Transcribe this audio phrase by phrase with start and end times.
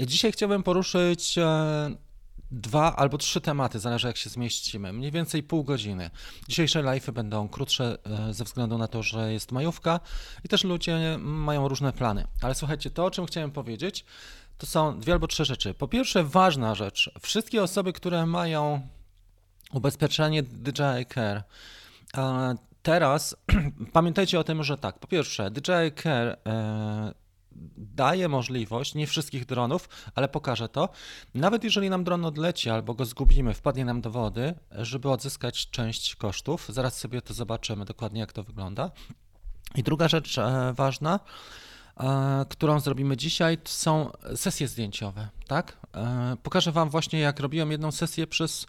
[0.00, 1.96] Dzisiaj chciałbym poruszyć e,
[2.50, 4.92] dwa albo trzy tematy, zależy jak się zmieścimy.
[4.92, 6.10] Mniej więcej pół godziny.
[6.48, 10.00] Dzisiejsze live'y będą krótsze e, ze względu na to, że jest majówka
[10.44, 12.26] i też ludzie mają różne plany.
[12.42, 14.04] Ale słuchajcie, to o czym chciałem powiedzieć,
[14.58, 15.74] to są dwie albo trzy rzeczy.
[15.74, 17.10] Po pierwsze, ważna rzecz.
[17.20, 18.88] Wszystkie osoby, które mają
[19.72, 21.42] ubezpieczenie DJI Care,
[22.82, 23.36] teraz
[23.92, 27.23] pamiętajcie o tym, że tak, po pierwsze, DJI Care e,
[27.76, 30.88] daje możliwość, nie wszystkich dronów, ale pokażę to,
[31.34, 36.16] nawet jeżeli nam dron odleci albo go zgubimy, wpadnie nam do wody, żeby odzyskać część
[36.16, 36.66] kosztów.
[36.68, 38.90] Zaraz sobie to zobaczymy dokładnie, jak to wygląda.
[39.74, 41.20] I druga rzecz e, ważna,
[42.00, 45.76] e, którą zrobimy dzisiaj, to są sesje zdjęciowe, tak?
[45.94, 48.66] E, pokażę Wam właśnie, jak robiłem jedną sesję przez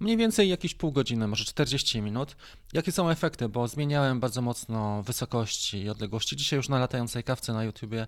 [0.00, 2.36] mniej więcej jakieś pół godziny, może 40 minut.
[2.72, 3.48] Jakie są efekty?
[3.48, 6.36] Bo zmieniałem bardzo mocno wysokości i odległości.
[6.36, 8.06] Dzisiaj już na latającej kawce na YouTubie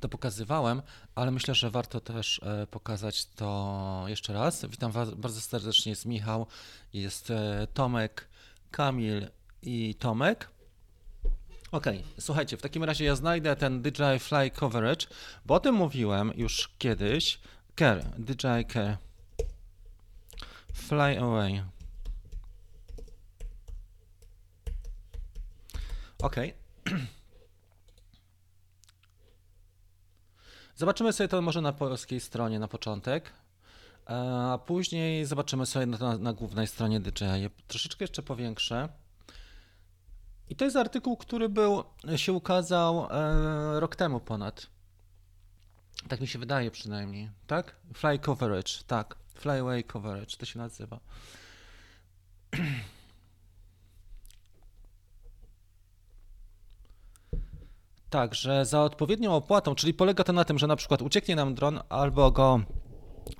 [0.00, 0.82] to pokazywałem,
[1.14, 4.66] ale myślę, że warto też e, pokazać to jeszcze raz.
[4.66, 6.46] Witam Was bardzo serdecznie, jest Michał,
[6.92, 8.28] jest e, Tomek,
[8.70, 9.28] Kamil
[9.62, 10.50] i Tomek.
[11.72, 11.86] Ok,
[12.20, 15.06] słuchajcie, w takim razie ja znajdę ten DJI Fly Coverage,
[15.46, 17.38] bo o tym mówiłem już kiedyś.
[17.76, 18.96] Care, DJI Care.
[20.74, 21.64] Fly away.
[26.22, 26.36] Ok.
[30.76, 33.32] Zobaczymy sobie to może na polskiej stronie na początek,
[34.06, 37.50] a później zobaczymy sobie na, na głównej stronie DJI.
[37.68, 38.88] Troszeczkę jeszcze powiększę.
[40.48, 41.84] I to jest artykuł, który był,
[42.16, 44.66] się ukazał e, rok temu ponad.
[46.08, 47.76] Tak mi się wydaje przynajmniej, tak?
[47.94, 49.23] Fly coverage, tak.
[49.34, 51.00] Flyaway coverage to się nazywa.
[58.10, 61.80] Także za odpowiednią opłatą, czyli polega to na tym, że na przykład ucieknie nam dron
[61.88, 62.60] albo go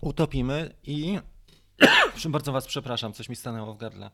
[0.01, 1.19] utopimy i.
[2.29, 4.11] bardzo Was przepraszam, coś mi stanęło w gardle.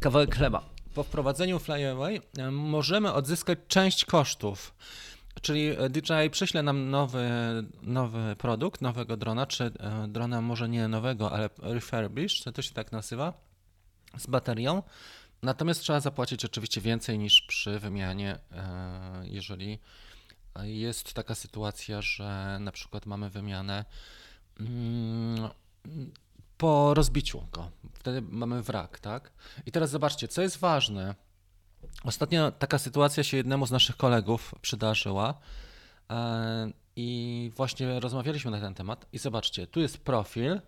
[0.00, 0.64] Kawałek chleba.
[0.94, 2.20] Po wprowadzeniu Flyaway
[2.52, 4.74] możemy odzyskać część kosztów
[5.40, 7.28] Czyli e, DJI prześle nam nowy,
[7.82, 12.92] nowy produkt, nowego drona, czy e, drona może nie nowego, ale refurbished, to się tak
[12.92, 13.32] nazywa,
[14.18, 14.82] z baterią.
[15.42, 19.78] Natomiast trzeba zapłacić oczywiście więcej niż przy wymianie, e, jeżeli
[20.62, 23.84] jest taka sytuacja, że na przykład mamy wymianę
[24.60, 25.50] mm,
[26.58, 27.70] po rozbiciu go.
[27.94, 29.32] Wtedy mamy wrak, tak?
[29.66, 31.14] I teraz zobaczcie, co jest ważne
[32.04, 35.34] Ostatnio taka sytuacja się jednemu z naszych kolegów przydarzyła
[36.10, 39.06] e, i właśnie rozmawialiśmy na ten temat.
[39.12, 40.60] I zobaczcie, tu jest profil,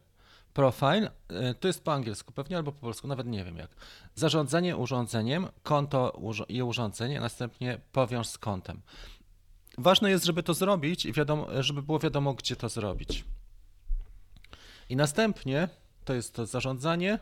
[0.54, 3.70] profile, e, tu jest po angielsku pewnie albo po polsku, nawet nie wiem jak.
[4.14, 8.82] Zarządzanie urządzeniem, konto i urządzenie, następnie powiąż z kontem.
[9.78, 13.24] Ważne jest, żeby to zrobić i wiadomo, żeby było wiadomo, gdzie to zrobić.
[14.88, 15.68] I następnie
[16.04, 17.18] to jest to zarządzanie,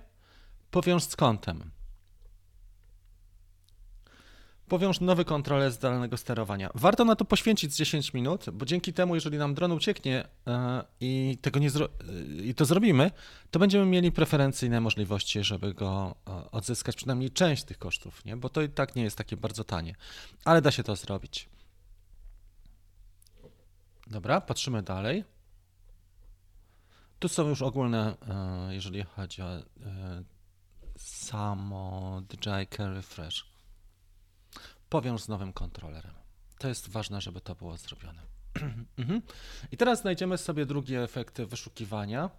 [0.70, 1.70] powiąż z kontem.
[4.72, 6.70] Powiąż nowy kontroler zdalnego sterowania.
[6.74, 10.52] Warto na to poświęcić 10 minut, bo dzięki temu, jeżeli nam dron ucieknie yy,
[11.00, 13.10] i tego nie yy, i to zrobimy,
[13.50, 18.36] to będziemy mieli preferencyjne możliwości, żeby go yy, odzyskać, przynajmniej część tych kosztów, nie?
[18.36, 19.94] bo to i tak nie jest takie bardzo tanie,
[20.44, 21.48] ale da się to zrobić.
[24.06, 25.24] Dobra, patrzymy dalej.
[27.18, 28.14] Tu są już ogólne,
[28.70, 29.48] jeżeli chodzi o
[30.96, 33.51] samo DJI Care Refresh
[34.92, 36.14] powiąż z nowym kontrolerem.
[36.58, 38.22] To jest ważne, żeby to było zrobione.
[38.98, 39.22] Mhm.
[39.72, 42.30] I teraz znajdziemy sobie drugi efekt wyszukiwania.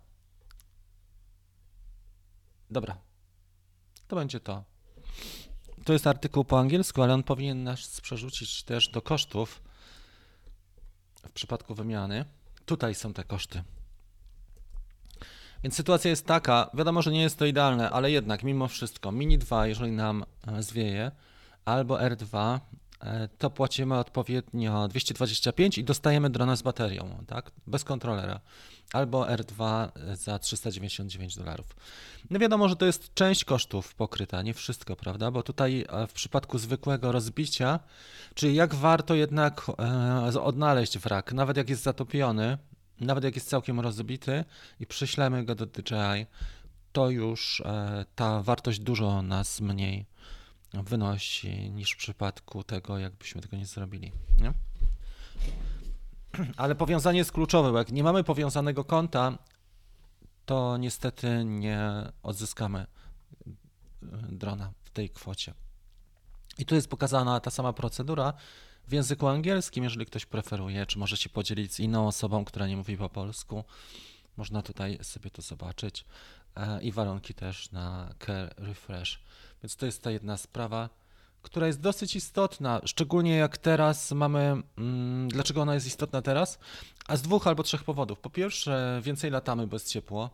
[2.72, 2.97] Dobra,
[4.08, 4.64] to będzie to.
[5.86, 9.62] To jest artykuł po angielsku, ale on powinien nas przerzucić też do kosztów
[11.28, 12.25] w przypadku wymiany.
[12.66, 13.64] Tutaj są te koszty.
[15.64, 19.38] Więc sytuacja jest taka, wiadomo, że nie jest to idealne, ale jednak mimo wszystko Mini
[19.38, 21.11] 2, jeżeli nam e, zwieje,
[21.66, 22.60] albo R2,
[23.02, 27.52] e, to płacimy odpowiednio 225 i dostajemy drona z baterią, tak?
[27.68, 28.40] Bez kontrolera.
[28.94, 31.76] Albo R2 za 399 dolarów.
[32.30, 35.32] No wiadomo, że to jest część kosztów pokryta, nie wszystko, prawda?
[35.32, 37.80] Bo tutaj e, w przypadku zwykłego rozbicia,
[38.34, 39.66] czyli jak warto jednak
[40.34, 42.58] e, odnaleźć wrak, nawet jak jest zatopiony,
[43.00, 44.46] nawet jak jest całkiem rozbity
[44.80, 46.26] i przyślemy go do DJI,
[46.92, 47.64] to już
[48.16, 50.06] ta wartość dużo nas mniej
[50.73, 54.11] wynosi niż w przypadku tego, jakbyśmy tego nie zrobili.
[54.41, 54.53] Nie?
[56.58, 59.37] Ale powiązanie jest kluczowe, bo jak nie mamy powiązanego konta,
[60.46, 61.79] to niestety nie
[62.23, 62.87] odzyskamy e,
[64.31, 65.53] drona w tej kwocie.
[66.58, 68.34] I tu jest pokazana ta sama procedura,
[68.87, 72.78] w języku angielskim, jeżeli ktoś preferuje, czy może się podzielić z inną osobą, która nie
[72.78, 73.64] mówi po polsku.
[74.37, 76.05] Można tutaj sobie to zobaczyć.
[76.55, 79.19] E, I warunki też na Care Refresh.
[79.64, 80.90] Więc to jest ta jedna sprawa,
[81.42, 84.64] która jest dosyć istotna, szczególnie jak teraz mamy.
[84.78, 86.60] Mm, dlaczego ona jest istotna teraz?
[87.08, 88.20] A z dwóch albo trzech powodów.
[88.20, 90.30] Po pierwsze, więcej latamy, bo jest ciepło.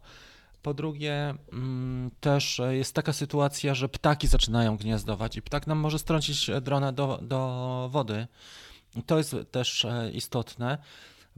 [0.62, 6.00] Po drugie, mm, też jest taka sytuacja, że ptaki zaczynają gniazdować i ptak nam może
[6.00, 8.28] strącić drona do, do wody.
[9.06, 10.78] To jest też e, istotne,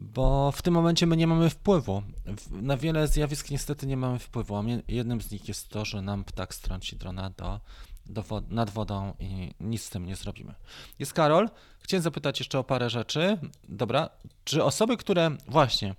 [0.02, 2.04] bo w tym momencie my nie mamy wpływu.
[2.52, 6.24] Na wiele zjawisk niestety nie mamy wpływu, a jednym z nich jest to, że nam
[6.24, 7.60] ptak strąci drona do,
[8.06, 10.54] do wod nad wodą i nic z tym nie zrobimy.
[11.00, 11.50] Jest Karol.
[11.80, 13.38] Chciałem zapytać jeszcze o parę rzeczy.
[13.70, 14.10] Dobra,
[14.44, 15.96] czy osoby, które właśnie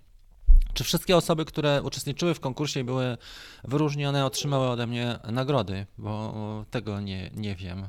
[0.75, 3.17] czy wszystkie osoby, które uczestniczyły w konkursie i były
[3.65, 5.87] wyróżnione, otrzymały ode mnie nagrody?
[5.99, 7.89] Bo tego nie, nie wiem.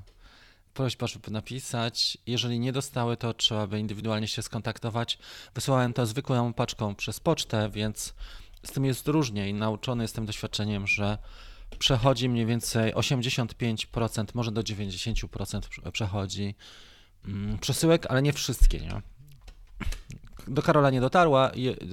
[0.74, 2.18] Prośba, żeby napisać.
[2.28, 5.18] Jeżeli nie dostały, to trzeba by indywidualnie się skontaktować.
[5.56, 8.14] Wysłałem to zwykłą paczką przez pocztę, więc
[8.64, 11.18] z tym jest różnie i nauczony jestem doświadczeniem, że
[11.80, 16.56] przechodzi mniej więcej 85%, może do 90% przechodzi
[17.26, 18.80] mm, przesyłek, ale nie wszystkie.
[18.80, 19.02] Nie?
[20.48, 21.52] do Karola nie dotarła.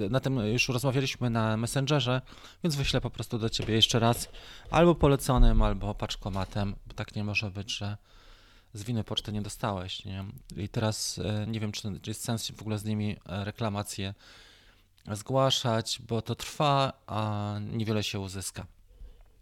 [0.09, 2.21] Na tym już rozmawialiśmy na Messengerze,
[2.63, 4.29] więc wyślę po prostu do ciebie jeszcze raz
[4.71, 7.97] albo poleconym, albo paczkomatem, bo tak nie może być, że
[8.73, 10.05] z winy poczty nie dostałeś.
[10.05, 10.25] Nie?
[10.57, 14.13] I teraz e, nie wiem, czy, jest sens w ogóle z nimi e, reklamacje
[15.11, 18.65] zgłaszać, bo to trwa, a niewiele się uzyska.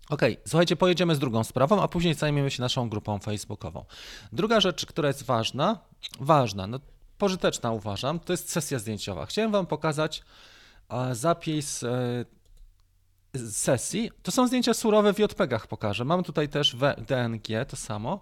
[0.10, 3.86] Ok, słuchajcie, pojedziemy z drugą sprawą, a później zajmiemy się naszą grupą facebookową.
[4.32, 5.80] Druga rzecz, która jest ważna,
[6.20, 6.80] ważna, no
[7.18, 9.26] pożyteczna uważam, to jest sesja zdjęciowa.
[9.26, 10.24] Chciałem Wam pokazać
[10.90, 11.84] e, zapis
[13.52, 14.12] sesji.
[14.24, 16.06] To są zdjęcia surowe w JPEGach pokażę.
[16.06, 18.22] Mam tutaj też w DNG to samo.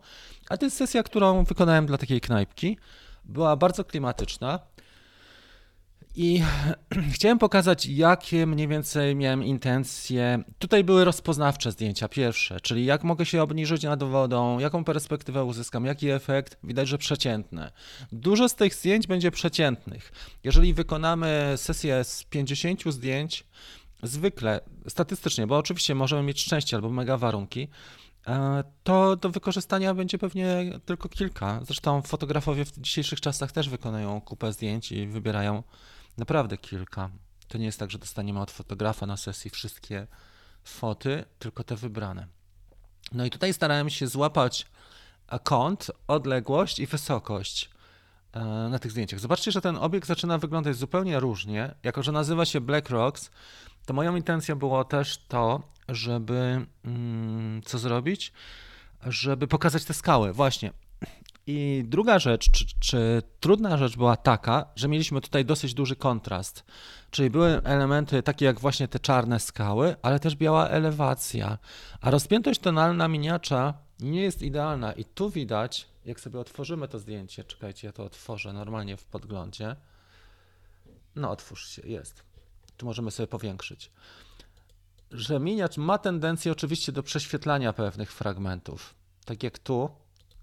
[0.50, 2.78] A to jest sesja, którą wykonałem dla takiej knajpki.
[3.26, 4.60] Była bardzo klimatyczna.
[6.20, 6.44] I
[7.14, 10.44] chciałem pokazać, jakie mniej więcej miałem intencje.
[10.60, 15.86] Tutaj były rozpoznawcze zdjęcia pierwsze, czyli jak mogę się obniżyć nad wodą, jaką perspektywę uzyskam,
[15.86, 16.58] jaki efekt.
[16.64, 17.72] Widać, że przeciętne.
[18.12, 20.12] Dużo z tych zdjęć będzie przeciętnych.
[20.44, 23.44] Jeżeli wykonamy sesję z 50 zdjęć,
[24.04, 27.68] zwykle, statystycznie, bo oczywiście możemy mieć szczęście albo mega warunki,
[28.28, 31.60] e, to do wykorzystania będzie pewnie tylko kilka.
[31.64, 35.64] Zresztą fotografowie w dzisiejszych czasach też wykonują kupę zdjęć i wybierają
[36.18, 37.10] Naprawdę kilka.
[37.48, 40.08] To nie jest tak, że dostaniemy od fotografa na sesji wszystkie
[40.64, 42.28] foty, tylko te wybrane.
[43.12, 44.66] No i tutaj starałem się złapać
[45.44, 47.70] kąt, odległość i wysokość
[48.34, 49.20] e, na tych zdjęciach.
[49.20, 51.76] Zobaczcie, że ten obiekt zaczyna wyglądać zupełnie różnie.
[51.84, 53.32] Jako, że nazywa się Black Rocks,
[53.88, 58.34] to moją intencją było też to, żeby mm, co zrobić?
[59.06, 60.34] Żeby pokazać te skały.
[60.34, 60.74] Właśnie,
[61.48, 66.64] i druga rzecz, czy, czy, trudna rzecz była taka, że mieliśmy tutaj dosyć duży kontrast.
[67.12, 71.58] Czyli były elementy takie jak właśnie te czarne skały, ale też biała elewacja.
[72.02, 74.92] A rozpiętość tonalna miniacza nie jest idealna.
[74.94, 79.76] I tu widać, jak sobie otworzymy to zdjęcie, czekajcie, ja to otworzę normalnie w podglądzie.
[81.16, 82.27] No, otwórz się, jest.
[82.78, 83.92] Tu możemy sobie powiększyć.
[85.12, 88.96] Że miniacz ma tendencję oczywiście do prześwietlania pewnych fragmentów.
[89.26, 89.90] Tak jak tu,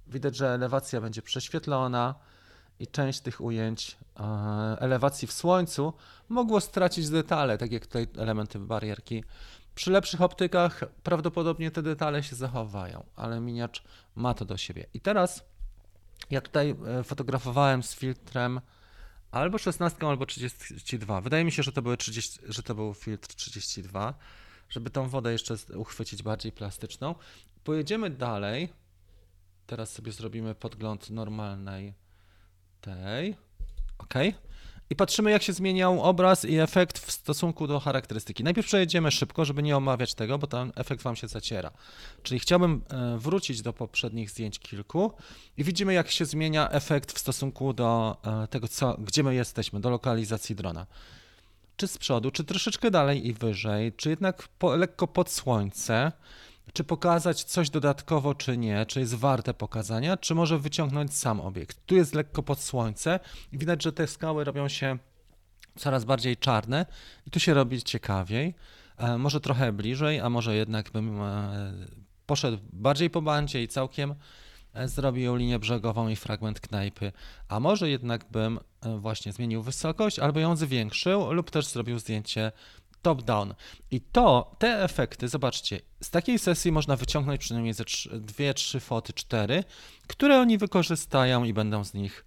[0.07, 2.15] Widać, że elewacja będzie prześwietlona
[2.79, 4.23] i część tych ujęć e,
[4.81, 5.93] elewacji w słońcu
[6.29, 9.25] mogło stracić detale, tak jak tutaj elementy barierki.
[9.75, 13.83] Przy lepszych optykach prawdopodobnie te detale się zachowają, ale miniacz
[14.15, 14.87] ma to do siebie.
[14.95, 15.45] I teraz
[16.31, 18.61] ja tutaj e, fotografowałem z filtrem
[19.35, 21.21] albo 16, albo 32.
[21.21, 24.15] Wydaje mi się, że to, były 30, że to był filtr 32,
[24.69, 27.15] żeby tą wodę jeszcze uchwycić bardziej plastyczną.
[27.65, 28.69] Pojedziemy dalej.
[29.67, 31.95] Teraz sobie zrobimy podgląd normalnej
[32.81, 33.37] tej.
[33.99, 34.15] OK.
[34.91, 38.45] I patrzymy, jak się zmieniał obraz i efekt w stosunku do charakterystyki.
[38.45, 41.71] Najpierw przejedziemy szybko, żeby nie omawiać tego, bo ten efekt Wam się zaciera.
[42.23, 45.13] Czyli chciałbym e, wrócić do poprzednich zdjęć kilku
[45.57, 49.81] i widzimy, jak się zmienia efekt w stosunku do e, tego, co, gdzie my jesteśmy,
[49.81, 50.87] do lokalizacji drona.
[51.77, 56.13] Czy z przodu, czy troszeczkę dalej i wyżej, czy jednak po, lekko pod słońce
[56.73, 61.87] czy pokazać coś dodatkowo, czy nie, czy jest warte pokazania, czy może wyciągnąć sam obiekt.
[61.87, 63.21] Tu jest lekko pod słońce
[63.53, 64.99] i widać, że te skały robią się
[65.77, 66.87] coraz bardziej czarne
[67.27, 68.55] i tu się robi ciekawiej.
[68.97, 71.73] E, może trochę bliżej, a może jednak bym e,
[72.27, 74.15] poszedł bardziej po bandzie i całkiem
[74.75, 77.13] e, zrobił linię brzegową i fragment knajpy,
[77.49, 78.61] a może jednak bym
[78.99, 82.53] właśnie zmienił wysokość albo ją zwiększył lub też zrobił zdjęcie
[83.05, 83.55] top-down.
[83.91, 89.13] I to, te efekty, zobaczcie, z takiej sesji można wyciągnąć przynajmniej ze dwie, trzy foty,
[89.13, 89.65] cztery,
[90.07, 92.25] które oni wykorzystają i będą z nich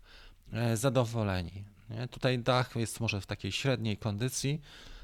[0.54, 1.64] e, zadowoleni.
[1.90, 2.08] Nie?
[2.08, 4.62] Tutaj dach jest może w takiej średniej kondycji,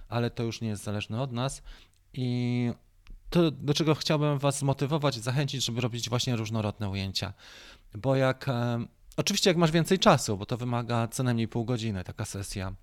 [0.09, 1.61] ale to już nie jest zależne od nas.
[2.13, 2.71] I
[3.29, 7.33] to, do czego chciałbym Was zmotywować, zachęcić, żeby robić właśnie różnorodne ujęcia.
[7.95, 8.85] Bo jak, e,
[9.17, 12.73] oczywiście jak masz więcej czasu, bo to wymaga co najmniej pół godziny taka sesja,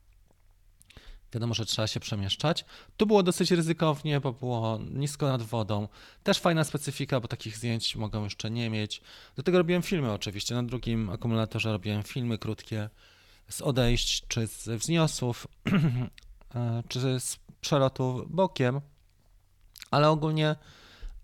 [1.33, 2.65] Wiadomo, że trzeba się przemieszczać.
[2.97, 5.89] Tu było dosyć ryzykownie, bo było nisko nad wodą.
[6.23, 9.03] Też fajna specyfika, bo takich zdjęć mogą jeszcze nie mieć.
[9.37, 10.55] Do tego robiłem filmy oczywiście.
[10.55, 12.91] Na drugim akumulatorze robiłem filmy krótkie
[13.49, 15.47] z odejść, czy z wzniosów,
[16.55, 18.81] e, czy z przelotu bokiem.
[19.91, 20.57] Ale ogólnie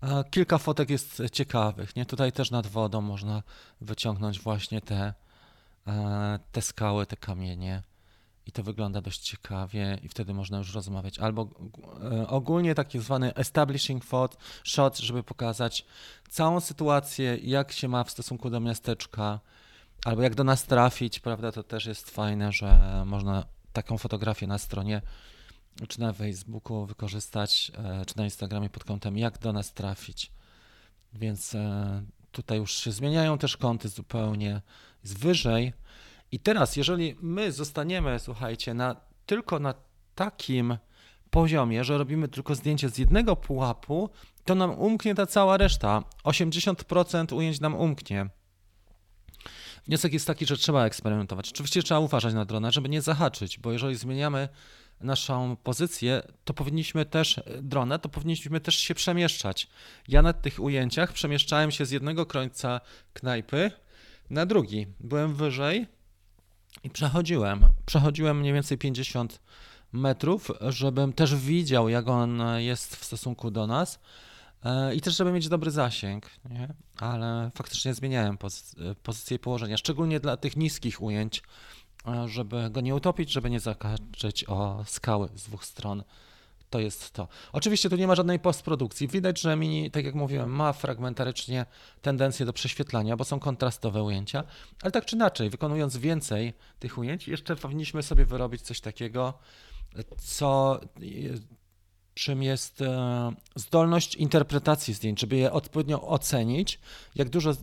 [0.01, 1.95] e, kilka fotek jest ciekawych.
[1.95, 2.05] Nie?
[2.05, 3.43] Tutaj też nad wodą można
[3.81, 5.13] wyciągnąć właśnie te,
[5.87, 7.83] e, te skały, te kamienie
[8.47, 11.19] i to wygląda dość ciekawie i wtedy można już rozmawiać.
[11.19, 11.49] Albo
[12.11, 14.03] e, ogólnie taki zwany establishing
[14.63, 15.85] shot, żeby pokazać
[16.29, 19.39] całą sytuację, jak się ma w stosunku do miasteczka,
[20.05, 24.57] albo jak do nas trafić, prawda, to też jest fajne, że można taką fotografię na
[24.57, 25.01] stronie
[25.87, 30.31] czy na Facebooku wykorzystać, e, czy na Instagramie pod kątem jak do nas trafić.
[31.13, 34.61] Więc e, tutaj już się zmieniają też kąty zupełnie.
[35.03, 35.73] Jest wyżej,
[36.31, 39.73] i teraz, jeżeli my zostaniemy, słuchajcie, na, tylko na
[40.15, 40.77] takim
[41.29, 44.09] poziomie, że robimy tylko zdjęcie z jednego pułapu,
[44.45, 46.03] to nam umknie ta cała reszta.
[46.23, 48.29] 80% ujęć nam umknie.
[49.87, 51.51] Wniosek jest taki, że trzeba eksperymentować.
[51.51, 54.49] Oczywiście trzeba uważać na drona, żeby nie zahaczyć, bo jeżeli zmieniamy
[55.01, 59.67] naszą pozycję, to powinniśmy też, drona, to powinniśmy też się przemieszczać.
[60.07, 62.81] Ja na tych ujęciach przemieszczałem się z jednego końca
[63.13, 63.71] knajpy
[64.29, 64.87] na drugi.
[64.99, 65.87] Byłem wyżej,
[66.83, 69.39] i przechodziłem, przechodziłem mniej więcej 50
[69.91, 73.99] metrów, żebym też widział, jak on jest w stosunku do nas
[74.63, 76.73] e, i też, żeby mieć dobry zasięg, nie?
[76.99, 78.37] ale faktycznie zmieniałem
[79.03, 81.43] pozycję i położenia, szczególnie dla tych niskich ujęć,
[82.07, 86.03] e, żeby go nie utopić, żeby nie zakaczyć o skały z dwóch stron
[86.69, 87.27] to jest to.
[87.53, 89.07] Oczywiście tu nie ma żadnej postprodukcji.
[89.07, 91.65] Widać, że Mini, tak jak mówiłem, ma fragmentarycznie
[92.01, 94.43] tendencję do prześwietlania, bo są kontrastowe ujęcia,
[94.81, 99.33] ale tak czy inaczej, wykonując więcej tych ujęć, jeszcze powinniśmy sobie wyrobić coś takiego,
[100.17, 100.79] co
[102.17, 106.79] czym jest e, zdolność interpretacji zdjęć, żeby je odpowiednio ocenić.
[107.15, 107.53] Jak dużo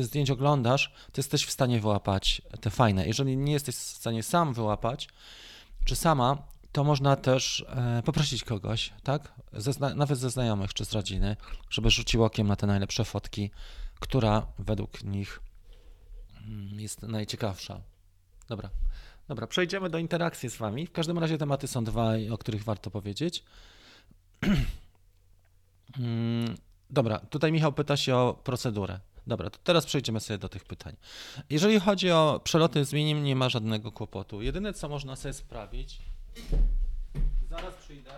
[0.00, 3.06] zdjęć oglądasz, to jesteś w stanie wyłapać te fajne.
[3.06, 5.08] Jeżeli nie jesteś w stanie sam wyłapać,
[5.84, 9.32] czy sama, to można też e, poprosić kogoś, tak?
[9.52, 11.36] Ze, nawet ze znajomych czy z rodziny,
[11.70, 13.50] żeby rzucił okiem na te najlepsze fotki,
[14.00, 15.40] która według nich
[16.46, 17.80] mm, jest najciekawsza.
[18.48, 18.70] Dobra.
[19.28, 20.86] Dobra, przejdziemy do interakcji z Wami.
[20.86, 23.44] W każdym razie tematy są dwa, o których warto powiedzieć.
[25.98, 26.54] Mm,
[26.90, 29.00] dobra, tutaj Michał pyta się o procedurę.
[29.26, 30.96] Dobra, to teraz przejdziemy sobie do tych pytań.
[31.50, 34.42] Jeżeli chodzi o przeloty z minim, nie ma żadnego kłopotu.
[34.42, 35.98] Jedyne, co można sobie sprawić,
[37.50, 38.10] Zaraz przyjdę.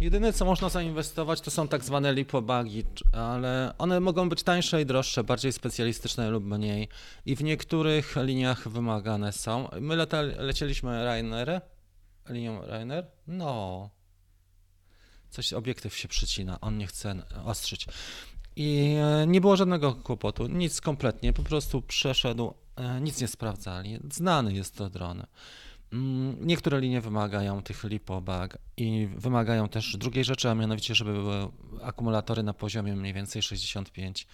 [0.00, 4.86] Jedyne, co można zainwestować, to są tak zwane lipobagi, ale one mogą być tańsze i
[4.86, 6.88] droższe, bardziej specjalistyczne lub mniej.
[7.26, 9.68] I w niektórych liniach wymagane są.
[9.80, 11.60] My leta, lecieliśmy Ryanair,
[12.28, 13.06] linią Ryanair?
[13.26, 13.90] No.
[15.30, 17.86] Coś, obiektyw się przycina, on nie chce ostrzyć.
[18.58, 23.98] I e, nie było żadnego kłopotu, nic kompletnie, po prostu przeszedł, e, nic nie sprawdzali.
[24.12, 25.22] Znany jest to dron.
[25.92, 31.48] Mm, niektóre linie wymagają tych lipobag i wymagają też drugiej rzeczy, a mianowicie, żeby były
[31.82, 34.24] akumulatory na poziomie mniej więcej 65%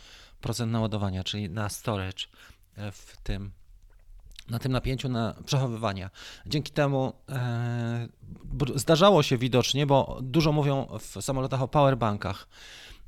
[0.66, 2.24] naładowania, czyli na storage
[2.76, 3.50] e, w tym
[4.48, 6.10] na tym napięciu na przechowywania.
[6.46, 8.08] Dzięki temu e,
[8.74, 12.48] zdarzało się widocznie, bo dużo mówią w samolotach o powerbankach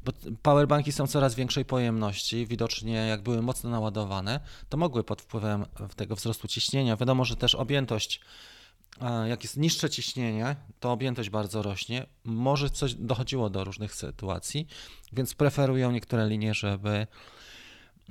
[0.06, 5.64] bo powerbanki są coraz większej pojemności, widocznie jak były mocno naładowane, to mogły pod wpływem
[5.96, 6.96] tego wzrostu ciśnienia.
[6.96, 8.20] Wiadomo, że też objętość,
[9.28, 12.06] jak jest niższe ciśnienie, to objętość bardzo rośnie.
[12.25, 14.66] Może coś dochodziło do różnych sytuacji,
[15.12, 17.06] więc preferują niektóre linie, żeby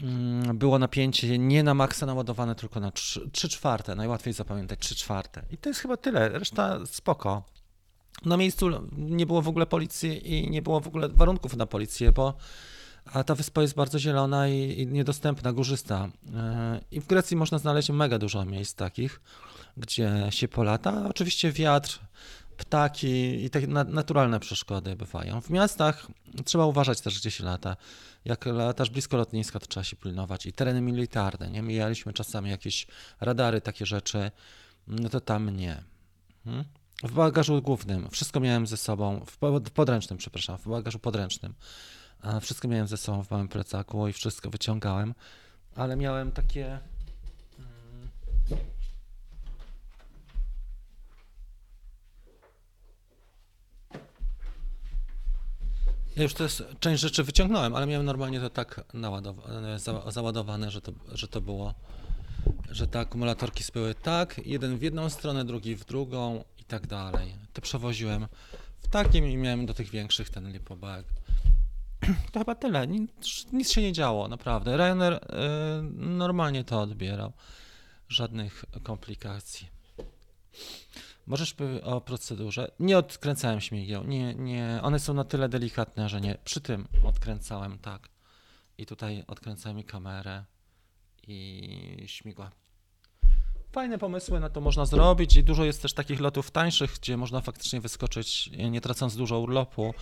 [0.01, 3.95] mm, było napięcie nie na maksa naładowane, tylko na 3, 3 czwarte.
[3.95, 5.45] Najłatwiej zapamiętać 3 czwarte.
[5.51, 6.29] I to jest chyba tyle.
[6.29, 7.54] Reszta spoko
[8.25, 12.11] na miejscu nie było w ogóle policji i nie było w ogóle warunków na policję,
[12.11, 12.33] bo
[13.25, 16.09] ta wyspa jest bardzo zielona i, i niedostępna, górzysta.
[16.35, 19.21] E, I w Grecji można znaleźć mega dużo miejsc takich,
[19.77, 21.09] gdzie się polata.
[21.09, 21.99] Oczywiście wiatr,
[22.57, 25.41] ptaki i takie naturalne przeszkody bywają.
[25.41, 26.07] W miastach
[26.45, 27.77] trzeba uważać też, gdzie się lata.
[28.25, 30.45] Jak latasz blisko lotniska, to trzeba się pilnować.
[30.45, 31.61] I tereny militarne, nie?
[31.61, 32.87] Mijaliśmy czasami jakieś
[33.21, 34.31] radary, takie rzeczy,
[34.87, 35.83] no to tam nie.
[36.43, 36.65] Hmm?
[37.03, 39.25] W bagażu głównym wszystko miałem ze sobą,
[39.65, 41.53] w podręcznym, przepraszam, w bagażu podręcznym.
[42.41, 45.13] Wszystko miałem ze sobą w małym plecaku i wszystko wyciągałem,
[45.75, 46.79] ale miałem takie.
[47.59, 48.09] mm,
[56.15, 58.83] Ja już to jest, część rzeczy wyciągnąłem, ale miałem normalnie to tak
[59.77, 61.73] za, załadowane, że to, że to było,
[62.71, 67.35] że te akumulatorki były tak, jeden w jedną stronę, drugi w drugą i tak dalej.
[67.53, 68.27] To przewoziłem
[68.79, 71.05] w takim i miałem do tych większych ten lipobag.
[72.31, 74.77] To chyba tyle, nic, nic się nie działo, naprawdę.
[74.77, 75.19] Ryanair y,
[75.93, 77.33] normalnie to odbierał,
[78.09, 79.69] żadnych komplikacji.
[81.25, 82.71] Możesz powiedzieć o procedurze?
[82.79, 86.37] Nie odkręcałem śmigieł, nie, nie, one są na tyle delikatne, że nie.
[86.43, 88.09] Przy tym odkręcałem, tak.
[88.77, 90.43] I tutaj odkręcałem kamerę
[91.27, 92.51] i śmigła.
[93.75, 97.41] Fajne pomysły na to można zrobić i dużo jest też takich lotów tańszych, gdzie można
[97.41, 99.93] faktycznie wyskoczyć, nie tracąc dużo urlopu,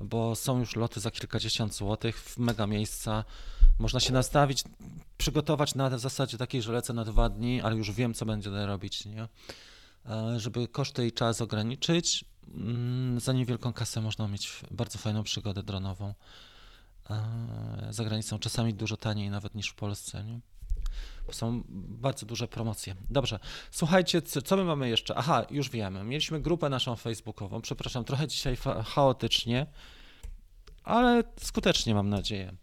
[0.00, 3.24] bo są już loty za kilkadziesiąt złotych w mega miejsca.
[3.78, 4.64] Można się nastawić,
[5.18, 9.04] przygotować na zasadzie takiej, że lecę na dwa dni, ale już wiem, co będę robić,
[9.04, 9.28] nie?
[10.06, 12.24] E, żeby koszty i czas ograniczyć.
[12.54, 16.14] mm, Za niewielką kasę można mieć bardzo fajną przygodę dronową.
[17.10, 20.24] E, Za granicą czasami dużo taniej nawet niż w Polsce.
[20.24, 20.40] Nie?
[21.30, 22.94] Są bardzo duże promocje.
[23.10, 23.38] Dobrze,
[23.70, 25.14] słuchajcie, co, my mamy jeszcze?
[25.14, 26.04] Aha, już wiemy.
[26.04, 27.60] Mieliśmy grupę naszą facebookową.
[27.60, 29.66] Przepraszam, trochę dzisiaj chaotycznie,
[30.84, 32.54] ale skutecznie mam nadzieję.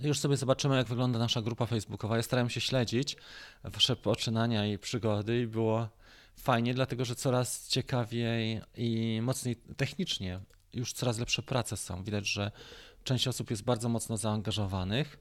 [0.00, 2.16] Już sobie zobaczymy, jak wygląda nasza grupa facebookowa.
[2.16, 3.16] Ja starałem się śledzić
[3.64, 5.88] wasze poczynania i przygody i było
[6.36, 10.40] fajnie, dlatego że coraz ciekawiej i mocniej technicznie
[10.72, 12.04] już coraz lepsze prace są.
[12.04, 12.50] Widać, że
[13.04, 15.18] część osób jest bardzo mocno zaangażowanych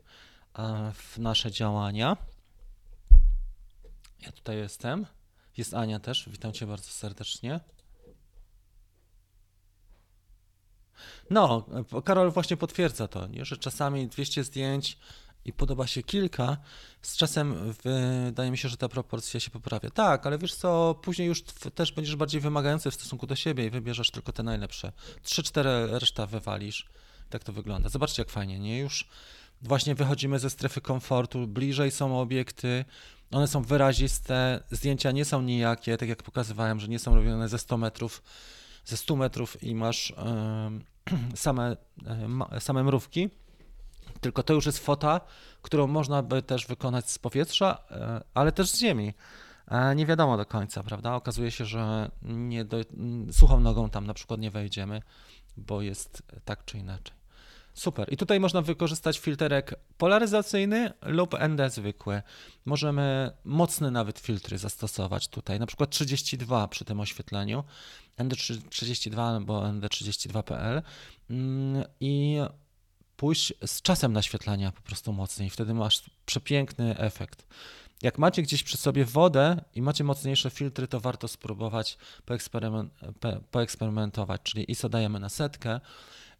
[0.94, 2.18] w nasze działania.
[4.44, 5.06] Tutaj jestem.
[5.58, 6.30] Jest Ania też.
[6.30, 7.60] Witam Cię bardzo serdecznie.
[11.30, 11.66] No,
[12.06, 13.46] Karol właśnie potwierdza to, nie?
[13.46, 14.98] że czasami 200 zdjęć
[15.46, 16.58] i podoba się kilka,
[17.02, 19.90] z czasem wydaje mi się, że ta proporcja się poprawia.
[19.90, 21.44] Tak, ale wiesz co, później już
[21.76, 24.92] też będziesz bardziej wymagający w stosunku do siebie i wybierzesz tylko te najlepsze.
[25.24, 25.64] 3-4
[26.00, 26.90] reszta wywalisz.
[27.30, 27.90] Tak to wygląda.
[27.90, 28.80] Zobaczcie, jak fajnie, nie?
[28.80, 29.08] Już
[29.62, 32.86] właśnie wychodzimy ze strefy komfortu, bliżej są obiekty,
[33.34, 37.58] one są wyraziste, zdjęcia nie są nijakie, tak jak pokazywałem, że nie są robione ze
[37.58, 38.24] 100 metrów,
[38.86, 40.14] ze 100 metrów i masz
[41.36, 41.78] same,
[42.52, 43.30] e, same mrówki,
[44.22, 45.22] tylko to już jest fota,
[45.62, 49.14] którą można by też wykonać z powietrza, e, ale też z ziemi.
[49.68, 51.16] E, Nie wiadomo do końca, prawda?
[51.16, 52.78] Okazuje się, że nie do,
[53.32, 55.02] suchą nogą tam na przykład nie wejdziemy,
[55.58, 57.23] bo jest tak czy inaczej.
[57.74, 58.14] Super.
[58.14, 62.22] I tutaj można wykorzystać filterek polaryzacyjny lub ND zwykły.
[62.66, 67.64] Możemy mocne nawet filtry zastosować tutaj, na przykład 32 przy tym oświetleniu,
[68.20, 70.82] ND32 albo ND32.pl
[71.30, 72.40] Mm, i
[73.18, 75.50] pójść z czasem naświetlania po prostu mocniej.
[75.50, 77.46] Wtedy masz przepiękny efekt.
[78.02, 82.88] Jak macie gdzieś przy sobie wodę i macie mocniejsze filtry, to warto spróbować poeksperymen-
[83.20, 85.80] pe- poeksperymentować, czyli ISO dajemy na setkę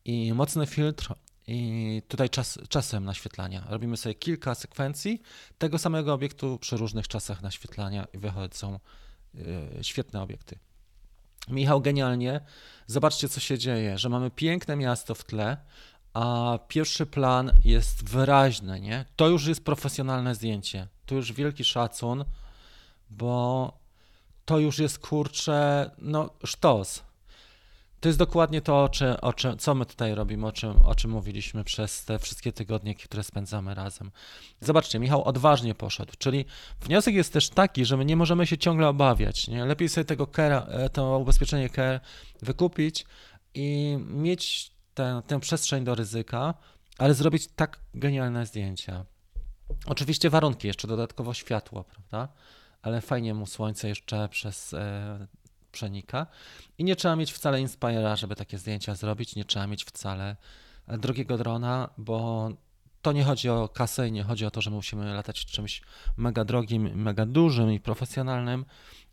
[0.06, 1.14] i mocny filtr
[1.48, 3.64] i tutaj czas, czasem naświetlania.
[3.70, 5.22] Robimy sobie kilka sekwencji
[5.58, 8.80] tego samego obiektu przy różnych czasach naświetlania i wychodzą
[9.34, 9.44] yy,
[9.82, 10.60] świetne obiekty.
[11.50, 12.42] Michał, genialnie.
[12.88, 15.58] Zobaczcie, co się dzieje, że mamy piękne miasto w tle,
[16.14, 19.06] a pierwszy plan jest wyraźny, nie?
[19.16, 20.88] To już jest profesjonalne zdjęcie.
[21.06, 22.26] Tu już wielki szacun,
[23.10, 23.74] bo
[24.46, 27.04] to już jest kurczę, no sztos.
[28.04, 30.96] To jest dokładnie to, o czym, o czym, co my tutaj robimy, o czym, o
[30.96, 34.12] czym mówiliśmy przez te wszystkie tygodnie, które spędzamy razem.
[34.62, 36.46] Zobaczcie, Michał odważnie poszedł, czyli
[36.82, 39.48] wniosek jest też taki, że my nie możemy się ciągle obawiać.
[39.48, 39.66] Nie?
[39.66, 42.00] Lepiej sobie tego care, to ubezpieczenie care
[42.42, 43.06] wykupić
[43.54, 46.54] i mieć tę, tę przestrzeń do ryzyka,
[46.98, 49.06] ale zrobić tak genialne zdjęcia.
[49.86, 52.34] Oczywiście warunki, jeszcze dodatkowo światło, prawda?
[52.82, 55.28] Ale fajnie mu słońce jeszcze przez e,
[55.74, 56.28] przenika.
[56.78, 59.36] I nie trzeba mieć wcale Inspira, żeby takie zdjęcia zrobić.
[59.36, 60.36] Nie trzeba mieć wcale
[60.88, 62.50] e, drogiego drona, bo
[63.02, 65.82] to nie chodzi o kasę i nie chodzi o to, że musimy latać czymś
[66.18, 68.66] mega drogim, mega dużym i profesjonalnym,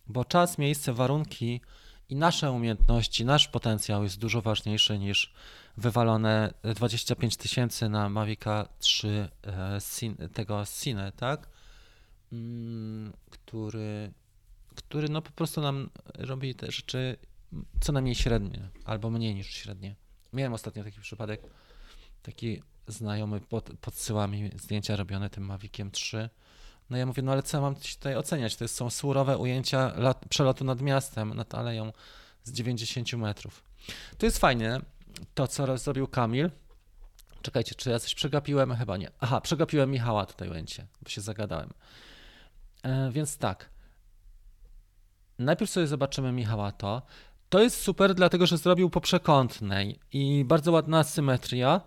[0.09, 1.61] bo czas, miejsce, warunki
[2.09, 5.33] i nasze umiejętności, nasz potencjał jest dużo ważniejszy niż
[5.77, 11.49] wywalone 25 tysięcy na Mavica 3 e, tego Cine, tak?
[12.33, 14.13] Mm, Który,
[14.75, 17.17] który no po prostu nam robi te rzeczy
[17.81, 19.97] co najmniej średnie, albo mniej niż średnie.
[20.33, 21.41] Miałem ostatnio taki przypadek,
[22.23, 26.31] taki znajomy pod, podsyła mi zdjęcia robione tym Maviciem 3.
[26.91, 28.57] No ja mówię, no ale co mam tutaj oceniać?
[28.57, 31.93] To są surowe ujęcia lat, przelotu nad miastem, nad aleją
[32.45, 33.63] z 90 metrów.
[34.19, 34.81] To jest fajne,
[35.35, 36.51] to co zrobił Kamil,
[37.43, 38.77] Czekajcie, czy ja coś przegapiłem?
[38.77, 39.11] Chyba nie.
[39.21, 41.71] Aha, przegapiłem Michała tutaj ujęcie, bo się zagadałem.
[42.83, 43.71] E, więc tak.
[45.41, 47.03] Najpierw sobie zobaczymy Michała to.
[47.49, 51.81] To jest super, dlatego że zrobił po przekątnej i bardzo ładna symetria.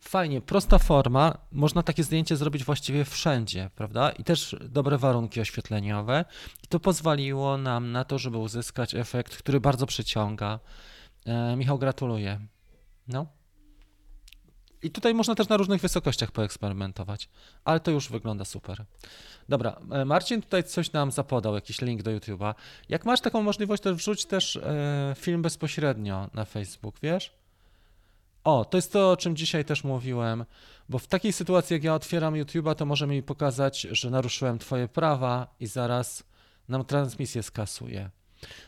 [0.00, 1.38] Fajnie, prosta forma.
[1.52, 4.10] Można takie zdjęcie zrobić właściwie wszędzie, prawda?
[4.10, 6.24] I też dobre warunki oświetleniowe.
[6.64, 10.60] I to pozwoliło nam na to, żeby uzyskać efekt, który bardzo przyciąga.
[11.26, 12.40] E, Michał, gratuluję.
[13.08, 13.26] No.
[14.82, 17.28] I tutaj można też na różnych wysokościach poeksperymentować,
[17.64, 18.84] ale to już wygląda super.
[19.48, 22.54] Dobra, e, Marcin tutaj coś nam zapodał, jakiś link do YouTube'a.
[22.88, 27.32] Jak masz taką możliwość, to wrzuć też e, film bezpośrednio na Facebook, wiesz?
[28.44, 30.44] O, to jest to, o czym dzisiaj też mówiłem,
[30.88, 34.88] bo w takiej sytuacji, jak ja otwieram YouTube'a, to może mi pokazać, że naruszyłem Twoje
[34.88, 36.24] prawa i zaraz
[36.68, 38.10] nam transmisję skasuje.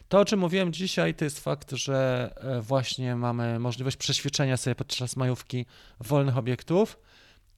[0.09, 4.75] To, o czym mówiłem dzisiaj, to jest fakt, że e, właśnie mamy możliwość przeświadczenia sobie
[4.75, 5.67] podczas majówki
[6.01, 6.99] wolnych obiektów.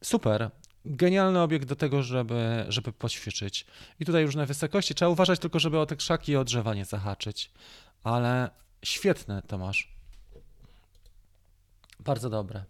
[0.05, 0.51] Super.
[0.85, 3.67] Genialny obiekt do tego, żeby, żeby poćwiczyć.
[4.01, 4.95] I tutaj różne wysokości.
[4.95, 7.51] Trzeba uważać tylko, żeby o te krzaki i o drzewa nie zahaczyć.
[8.05, 8.51] Ale
[8.85, 9.97] świetne to masz.
[12.01, 12.65] Bardzo dobre.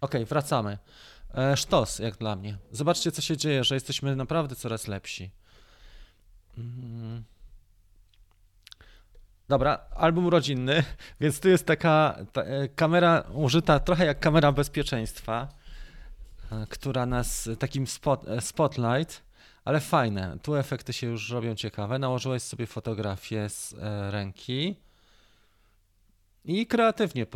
[0.00, 0.78] Ok, wracamy.
[1.34, 2.58] E, sztos, jak dla mnie.
[2.72, 5.30] Zobaczcie, co się dzieje, że jesteśmy naprawdę coraz lepsi.
[6.58, 7.24] Mm.
[9.48, 10.84] Dobra, album rodzinny,
[11.20, 15.48] więc tu jest taka ta, e, kamera użyta trochę jak kamera bezpieczeństwa,
[16.52, 19.22] e, która nas, takim spot, e, spotlight,
[19.64, 20.38] ale fajne.
[20.42, 21.98] Tu efekty się już robią ciekawe.
[21.98, 23.74] Nałożyłeś sobie fotografię z
[24.10, 24.76] ręki
[26.44, 27.26] i kreatywnie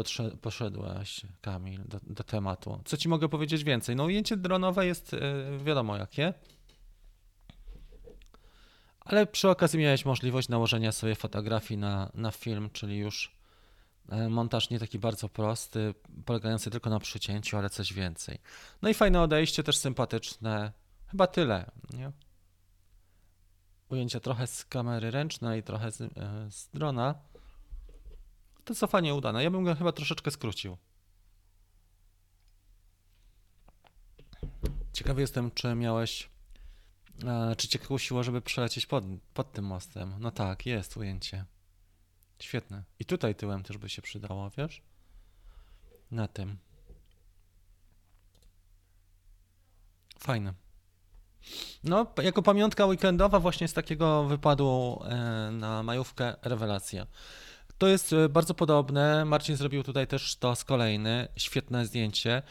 [0.40, 2.81] poszedłeś, Kamil, do, do tematu.
[2.85, 3.97] Co ci mogę powiedzieć więcej?
[3.97, 5.16] No ujęcie dronowe jest
[5.64, 6.35] wiadomo jakie.
[9.09, 13.37] Ale przy okazji miałeś możliwość nałożenia sobie fotografii na, na film, czyli już
[14.09, 15.94] e, montaż nie taki bardzo prosty,
[16.25, 18.38] polegający tylko na przycięciu, ale coś więcej.
[18.83, 20.73] No i fajne odejście, też sympatyczne.
[21.07, 22.12] Chyba tyle, nie?
[23.88, 26.09] Ujęcia trochę z kamery ręcznej, trochę z, e,
[26.51, 27.14] z drona.
[28.64, 29.44] To cofanie udane.
[29.44, 30.77] Ja bym go chyba troszeczkę skrócił.
[34.92, 36.31] Ciekawy jestem, czy miałeś
[37.57, 39.04] czy cię kusiło, żeby przelecieć pod,
[39.35, 40.14] pod tym mostem?
[40.18, 41.44] No tak, jest ujęcie.
[42.38, 42.85] Świetne.
[42.98, 44.83] I tutaj tyłem też by się przydało, wiesz?
[46.11, 46.59] Na tym.
[50.18, 50.54] Fajne.
[51.85, 57.07] No, jako pamiątka weekendowa właśnie z takiego wypadu e, na majówkę rewelacja.
[57.78, 59.24] To jest e, bardzo podobne.
[59.24, 61.28] Marcin zrobił tutaj też to z kolejny.
[61.37, 62.42] Świetne zdjęcie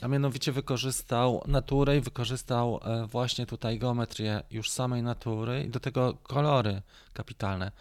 [0.00, 5.80] a mianowicie wykorzystał naturę i wykorzystał e, właśnie tutaj geometrię już samej natury i do
[5.80, 7.72] tego kolory kapitalne.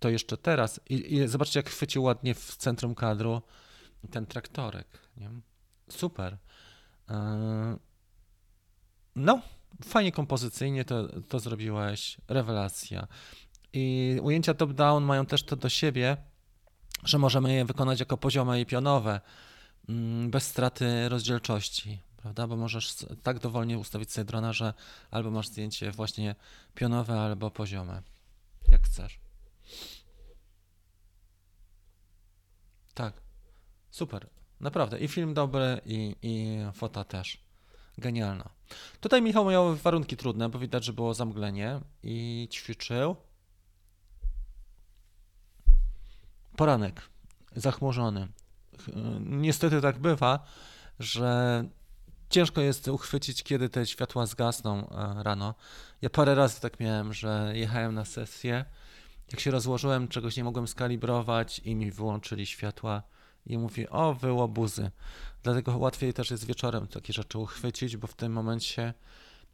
[0.00, 0.80] To jeszcze teraz.
[0.88, 3.42] I, i zobaczcie, jak chwycił ładnie w centrum kadru
[4.10, 4.86] ten traktorek.
[5.16, 5.30] Nie?
[5.88, 6.36] Super.
[7.10, 7.76] E,
[9.16, 9.40] no,
[9.84, 12.16] fajnie kompozycyjnie to, to zrobiłeś.
[12.28, 13.06] Rewelacja.
[13.72, 16.16] I ujęcia top-down mają też to do siebie,
[17.04, 19.20] że możemy je wykonać jako poziome i pionowe
[20.28, 22.46] bez straty rozdzielczości, prawda?
[22.46, 24.74] Bo możesz tak dowolnie ustawić sobie drona, że
[25.10, 26.34] albo masz zdjęcie właśnie
[26.74, 28.02] pionowe, albo poziome,
[28.68, 29.20] jak chcesz.
[32.94, 33.14] Tak,
[33.90, 34.28] super,
[34.60, 34.98] naprawdę.
[34.98, 37.42] I film dobry, i, i fota też.
[37.98, 38.50] Genialna.
[39.00, 43.16] Tutaj Michał miał warunki trudne, bo widać, że było zamglenie i ćwiczył.
[46.56, 47.02] Poranek,
[47.56, 48.28] zachmurzony
[49.20, 50.44] niestety tak bywa,
[50.98, 51.64] że
[52.30, 55.54] ciężko jest uchwycić, kiedy te światła zgasną e, rano.
[56.02, 58.64] Ja parę razy tak miałem, że jechałem na sesję,
[59.32, 63.02] jak się rozłożyłem, czegoś nie mogłem skalibrować i mi wyłączyli światła
[63.46, 64.90] i mówi, o wyłobuzy.
[65.42, 68.94] Dlatego łatwiej też jest wieczorem takie rzeczy uchwycić, bo w tym momencie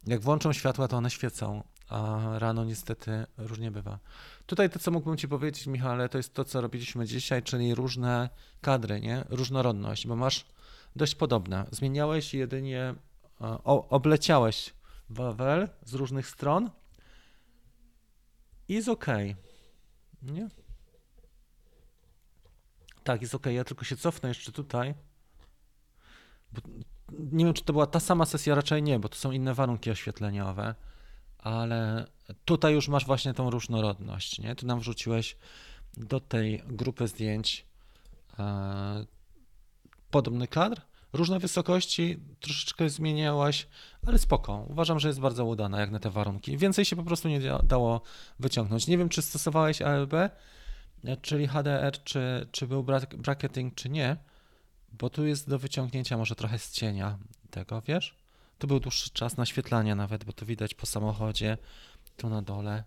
[0.07, 3.99] jak włączą światła, to one świecą, a rano niestety różnie bywa.
[4.45, 8.29] Tutaj to, co mógłbym Ci powiedzieć, Michale, to jest to, co robiliśmy dzisiaj, czyli różne
[8.61, 9.23] kadry, nie?
[9.29, 10.45] różnorodność, bo masz
[10.95, 11.65] dość podobne.
[11.71, 12.95] Zmieniałeś jedynie,
[13.39, 14.73] o, obleciałeś
[15.09, 16.69] Wawel z różnych stron
[18.67, 19.05] i jest ok.
[20.21, 20.49] Nie?
[23.03, 23.45] Tak, jest ok.
[23.45, 24.93] Ja tylko się cofnę jeszcze tutaj.
[27.11, 29.91] Nie wiem, czy to była ta sama sesja, raczej nie, bo to są inne warunki
[29.91, 30.75] oświetleniowe,
[31.39, 32.07] ale
[32.45, 34.55] tutaj już masz właśnie tą różnorodność, nie?
[34.55, 35.37] Tu nam wrzuciłeś
[35.97, 37.65] do tej grupy zdjęć
[38.39, 39.05] e,
[40.11, 40.81] podobny kadr,
[41.13, 43.67] różne wysokości, troszeczkę zmieniałaś,
[44.07, 44.65] ale spoko.
[44.69, 46.57] Uważam, że jest bardzo udana jak na te warunki.
[46.57, 48.01] Więcej się po prostu nie dało
[48.39, 48.87] wyciągnąć.
[48.87, 50.13] Nie wiem, czy stosowałeś ALB,
[51.21, 52.85] czyli HDR, czy, czy był
[53.17, 54.17] bracketing, czy nie,
[54.91, 57.17] bo tu jest do wyciągnięcia może trochę z cienia
[57.49, 58.18] tego, wiesz?
[58.59, 61.57] Tu był dłuższy czas naświetlania nawet, bo to widać po samochodzie,
[62.17, 62.83] tu na dole,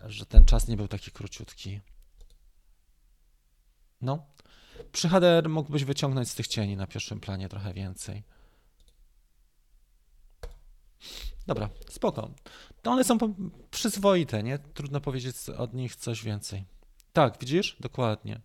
[0.00, 1.80] że ten czas nie był taki króciutki.
[4.00, 4.26] No.
[4.92, 8.22] Przy HDR mógłbyś wyciągnąć z tych cieni na pierwszym planie trochę więcej.
[11.46, 12.30] Dobra, spoko.
[12.82, 13.18] To one są
[13.70, 14.58] przyzwoite, nie?
[14.58, 16.64] Trudno powiedzieć od nich coś więcej.
[17.12, 17.76] Tak, widzisz?
[17.80, 18.40] Dokładnie.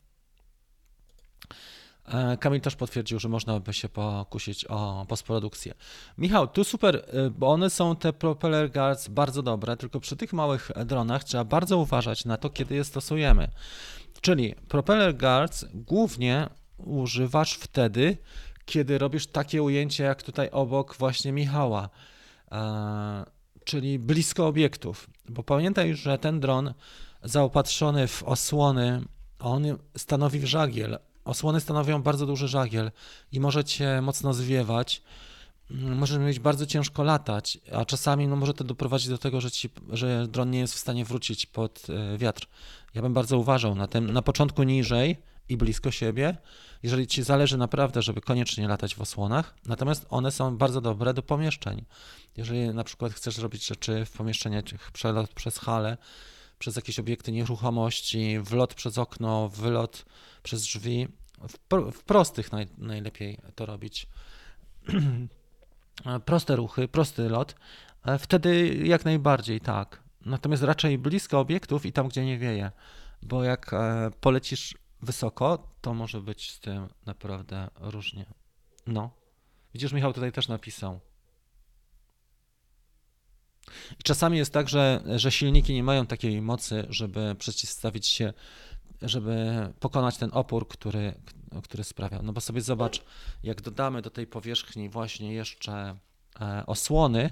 [2.09, 5.73] E, Kamil też potwierdził, że można by się pokusić o postprodukcję.
[6.17, 10.33] Michał, tu super, e, bo one są te propeller guards bardzo dobre, tylko przy tych
[10.33, 13.47] małych dronach trzeba bardzo uważać na to, kiedy je stosujemy.
[14.21, 18.17] Czyli propeller guards głównie używasz wtedy,
[18.65, 21.89] kiedy robisz takie ujęcie jak tutaj obok właśnie Michała,
[22.51, 23.25] e,
[23.63, 25.09] czyli blisko obiektów.
[25.29, 26.73] Bo pamiętaj, że ten dron
[27.23, 29.01] zaopatrzony w osłony,
[29.39, 29.63] on
[29.97, 30.99] stanowi żagiel.
[31.25, 32.91] Osłony stanowią bardzo duży żagiel
[33.31, 35.01] i może cię mocno zwiewać.
[35.71, 39.51] Mm, możesz mieć bardzo ciężko latać, a czasami no, może to doprowadzić do tego, że,
[39.51, 42.47] ci, że dron nie jest w stanie wrócić pod e, wiatr.
[42.93, 45.17] Ja bym bardzo uważał na tym, na początku niżej
[45.49, 46.37] i blisko siebie,
[46.83, 51.23] jeżeli ci zależy naprawdę, żeby koniecznie latać w osłonach, natomiast one są bardzo dobre do
[51.23, 51.85] pomieszczeń.
[52.37, 55.97] Jeżeli na przykład chcesz robić rzeczy w pomieszczeniach, przelot przez halę,
[56.59, 60.05] przez jakieś obiekty nieruchomości, wlot przez okno, wylot
[60.43, 61.07] przez drzwi,
[61.47, 61.53] w,
[61.91, 64.07] w prostych naj, najlepiej to robić.
[66.25, 67.55] Proste ruchy, prosty lot,
[68.19, 70.03] wtedy jak najbardziej tak.
[70.25, 72.71] Natomiast raczej blisko obiektów i tam, gdzie nie wieje,
[73.21, 78.25] bo jak e, polecisz wysoko, to może być z tym naprawdę różnie.
[78.87, 79.09] No.
[79.73, 80.99] Widzisz, Michał tutaj też napisał.
[83.99, 88.33] I czasami jest tak, że, że silniki nie mają takiej mocy, żeby przeciwstawić się,
[89.01, 91.13] żeby pokonać ten opór, który,
[91.63, 92.21] który sprawia.
[92.21, 93.03] No bo sobie zobacz,
[93.43, 95.95] jak dodamy do tej powierzchni właśnie jeszcze
[96.41, 97.29] e, osłony,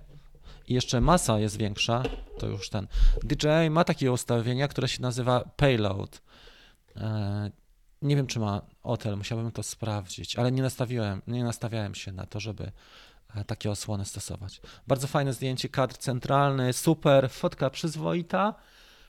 [0.67, 2.04] i jeszcze masa jest większa,
[2.39, 2.88] to już ten.
[3.23, 6.21] DJI ma takie ustawienia, które się nazywa payload.
[6.95, 7.52] E,
[8.02, 12.26] nie wiem, czy ma hotel, musiałbym to sprawdzić, ale nie nastawiłem, nie nastawiałem się na
[12.26, 12.71] to, żeby
[13.48, 14.62] takie osłony stosować.
[14.88, 18.54] Bardzo fajne zdjęcie, kadr centralny, super, fotka przyzwoita,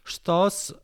[0.04, 0.74] sztos,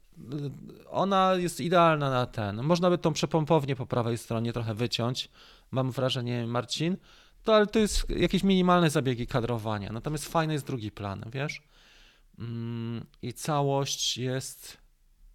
[0.91, 2.63] ona jest idealna na ten.
[2.63, 5.31] Można by tą przepompownię po prawej stronie trochę wyciąć,
[5.71, 6.97] mam wrażenie, Marcin,
[7.45, 9.93] to, ale to jest jakieś minimalne zabiegi kadrowania.
[9.93, 11.63] Natomiast fajny jest drugi plan, wiesz?
[12.39, 14.84] Mm, I całość jest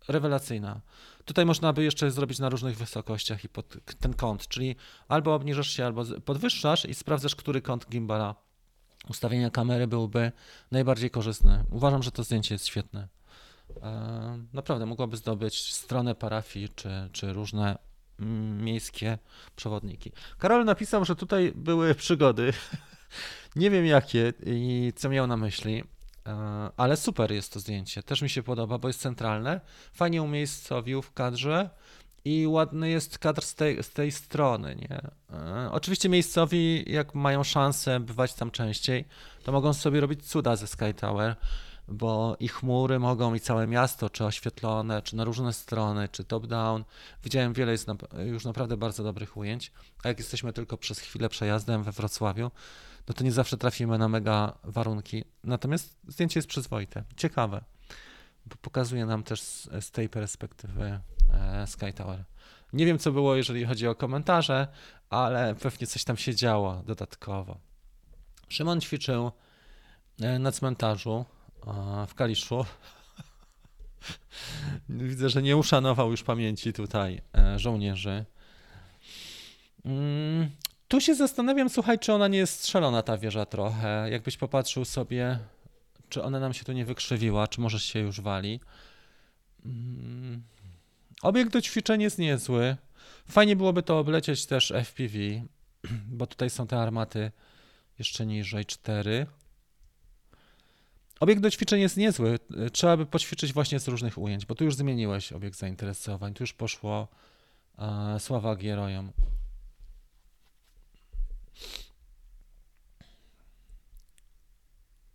[0.09, 0.81] rewelacyjna.
[1.25, 4.75] Tutaj można by jeszcze zrobić na różnych wysokościach i pod ten kąt, czyli
[5.07, 8.35] albo obniżasz się, albo podwyższasz i sprawdzasz, który kąt gimbala
[9.09, 10.31] ustawienia kamery byłby
[10.71, 11.63] najbardziej korzystny.
[11.71, 13.07] Uważam, że to zdjęcie jest świetne.
[13.81, 17.77] E, naprawdę mogłoby zdobyć stronę parafii czy, czy różne
[18.59, 19.17] miejskie
[19.55, 20.11] przewodniki.
[20.37, 22.53] Karol napisał, że tutaj były przygody.
[23.55, 25.83] Nie wiem jakie i co miał na myśli,
[26.77, 28.03] ale super jest to zdjęcie.
[28.03, 29.61] Też mi się podoba, bo jest centralne.
[29.93, 31.69] Fajnie umiejscowił w kadrze
[32.25, 34.75] i ładny jest kadr z tej, z tej strony.
[34.75, 35.01] Nie?
[35.37, 39.05] E, oczywiście miejscowi, jak mają szansę bywać tam częściej,
[39.43, 41.35] to mogą sobie robić cuda ze Sky Tower
[41.91, 46.83] bo i chmury mogą, i całe miasto, czy oświetlone, czy na różne strony, czy top-down.
[47.23, 47.75] Widziałem wiele
[48.25, 49.71] już naprawdę bardzo dobrych ujęć,
[50.03, 52.51] a jak jesteśmy tylko przez chwilę przejazdem we Wrocławiu,
[53.09, 55.23] no to nie zawsze trafimy na mega warunki.
[55.43, 57.63] Natomiast zdjęcie jest przyzwoite, ciekawe,
[58.45, 60.99] bo pokazuje nam też z, z tej perspektywy
[61.33, 62.23] e, Sky Tower.
[62.73, 64.67] Nie wiem, co było, jeżeli chodzi o komentarze,
[65.09, 67.57] ale pewnie coś tam się działo dodatkowo.
[68.49, 69.31] Szymon ćwiczył
[70.21, 71.25] e, na cmentarzu
[72.07, 72.65] w Kaliszu.
[74.89, 78.25] Widzę, że nie uszanował już pamięci tutaj e, żołnierzy.
[80.89, 84.07] Tu się zastanawiam, słuchaj, czy ona nie jest strzelona, ta wieża trochę.
[84.11, 85.39] Jakbyś popatrzył sobie,
[86.09, 88.59] czy ona nam się tu nie wykrzywiła, czy może się już wali.
[89.65, 90.43] Mm,
[91.21, 92.77] obiekt do ćwiczeń jest niezły.
[93.29, 95.17] Fajnie byłoby to oblecieć też FPV,
[96.17, 97.31] bo tutaj są te armaty
[97.99, 99.25] jeszcze niżej, cztery.
[101.19, 102.39] Obiekt do ćwiczeń jest niezły.
[102.71, 106.53] Trzeba by poćwiczyć właśnie z różnych ujęć, bo tu już zmieniłeś obiekt zainteresowań, tu już
[106.53, 107.07] poszło
[107.77, 109.11] e, sława gierojom.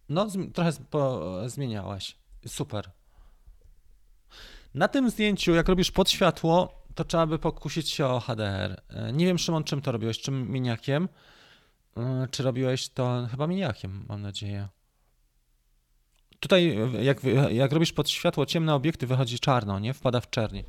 [0.08, 0.72] No, trochę
[1.46, 2.16] zmieniałaś.
[2.46, 2.90] Super.
[4.74, 8.82] Na tym zdjęciu, jak robisz pod światło, to trzeba by pokusić się o HDR.
[8.88, 10.18] E, nie wiem, Szymon, czym to robiłeś?
[10.20, 11.08] Czym miniakiem?
[11.96, 14.68] E, czy robiłeś to chyba miniakiem, mam nadzieję.
[16.40, 19.94] Tutaj, jak, jak robisz pod światło ciemne obiekty, wychodzi czarno, nie?
[19.94, 20.64] Wpada w czerni.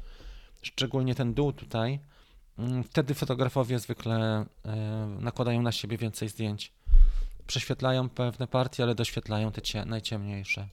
[0.61, 1.99] Szczególnie ten dół tutaj
[2.59, 4.75] Mm, wtedy fotografowie zwykle e,
[5.19, 6.73] nakładają na siebie więcej zdjęć.
[7.47, 10.67] Prześwietlają pewne partie, ale doświetlają te cie, najciemniejsze.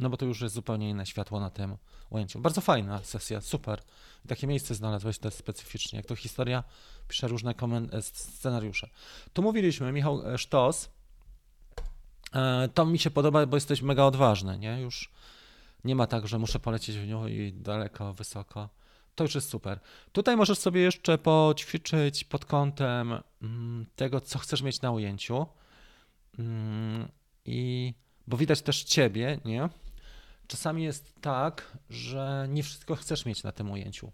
[0.00, 1.76] No bo to już jest zupełnie inne światło na tym
[2.10, 2.40] ujęciu.
[2.40, 3.82] Bardzo fajna sesja, super.
[4.28, 5.96] Takie miejsce znalazłeś też specyficznie.
[5.96, 6.64] Jak to historia
[7.08, 7.54] pisze różne
[7.92, 8.88] e, scenariusze.
[9.32, 10.90] Tu mówiliśmy, Michał e, Sztos.
[12.74, 14.80] To mi się podoba, bo jesteś mega odważny, nie?
[14.80, 15.10] Już
[15.84, 18.68] nie ma tak, że muszę polecieć w nią i daleko, wysoko.
[19.20, 19.80] To już jest super.
[20.12, 25.46] Tutaj możesz sobie jeszcze poćwiczyć pod kątem mm, tego, co chcesz mieć na ujęciu.
[26.38, 27.08] Mm,
[27.44, 27.94] I
[28.26, 29.68] bo widać też ciebie, nie?
[30.46, 34.12] Czasami jest tak, że nie wszystko chcesz mieć na tym ujęciu.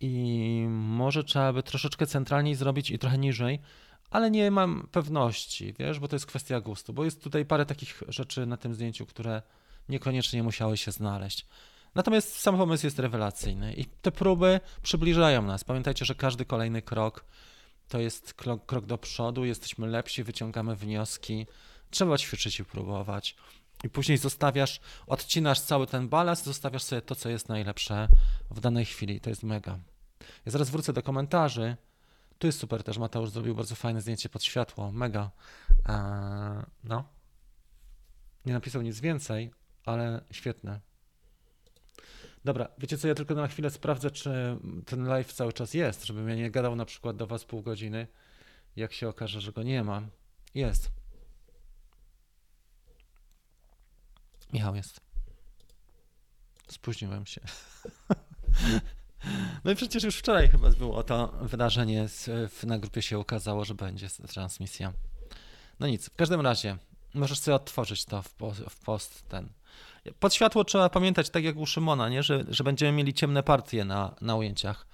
[0.00, 3.60] I może trzeba by troszeczkę centralniej zrobić i trochę niżej,
[4.10, 8.02] ale nie mam pewności, wiesz, bo to jest kwestia gustu, bo jest tutaj parę takich
[8.08, 9.42] rzeczy na tym zdjęciu, które
[9.88, 11.46] niekoniecznie musiały się znaleźć.
[11.94, 15.64] Natomiast sam pomysł jest rewelacyjny i te próby przybliżają nas.
[15.64, 17.24] Pamiętajcie, że każdy kolejny krok
[17.88, 21.46] to jest krok, krok do przodu, jesteśmy lepsi, wyciągamy wnioski.
[21.90, 23.36] Trzeba ćwiczyć i próbować.
[23.84, 28.08] I później zostawiasz, odcinasz cały ten balast, zostawiasz sobie to, co jest najlepsze
[28.50, 29.20] w danej chwili.
[29.20, 29.78] To jest mega.
[30.46, 31.76] Ja zaraz wrócę do komentarzy.
[32.38, 32.98] Tu jest super też.
[32.98, 34.92] Mateusz zrobił bardzo fajne zdjęcie pod światło.
[34.92, 35.30] Mega.
[35.86, 37.04] Eee, no.
[38.46, 39.50] Nie napisał nic więcej,
[39.86, 40.80] ale świetne.
[42.44, 46.28] Dobra, wiecie co, ja tylko na chwilę sprawdzę, czy ten live cały czas jest, żebym
[46.28, 48.06] ja nie gadał na przykład do was pół godziny,
[48.76, 50.02] jak się okaże, że go nie ma.
[50.54, 50.90] Jest.
[54.52, 55.00] Michał jest.
[56.68, 57.40] Spóźniłem się.
[59.64, 62.06] No i przecież już wczoraj chyba było to wydarzenie,
[62.62, 64.92] na grupie się ukazało, że będzie transmisja.
[65.80, 66.76] No nic, w każdym razie
[67.14, 68.34] możesz sobie otworzyć to w
[68.70, 69.52] w post ten.
[70.18, 72.22] Pod światło trzeba pamiętać, tak jak u Szymona, nie?
[72.22, 74.86] Że, że będziemy mieli ciemne partie na, na ujęciach.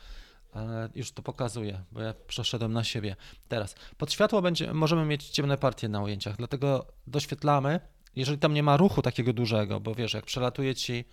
[0.57, 3.17] E, już to pokazuję, bo ja przeszedłem na siebie.
[3.49, 7.81] Teraz, pod światło będzie, możemy mieć ciemne partie na ujęciach, dlatego doświetlamy,
[8.17, 11.05] jeżeli tam nie ma ruchu takiego dużego, bo wiesz, jak przelatuje ci,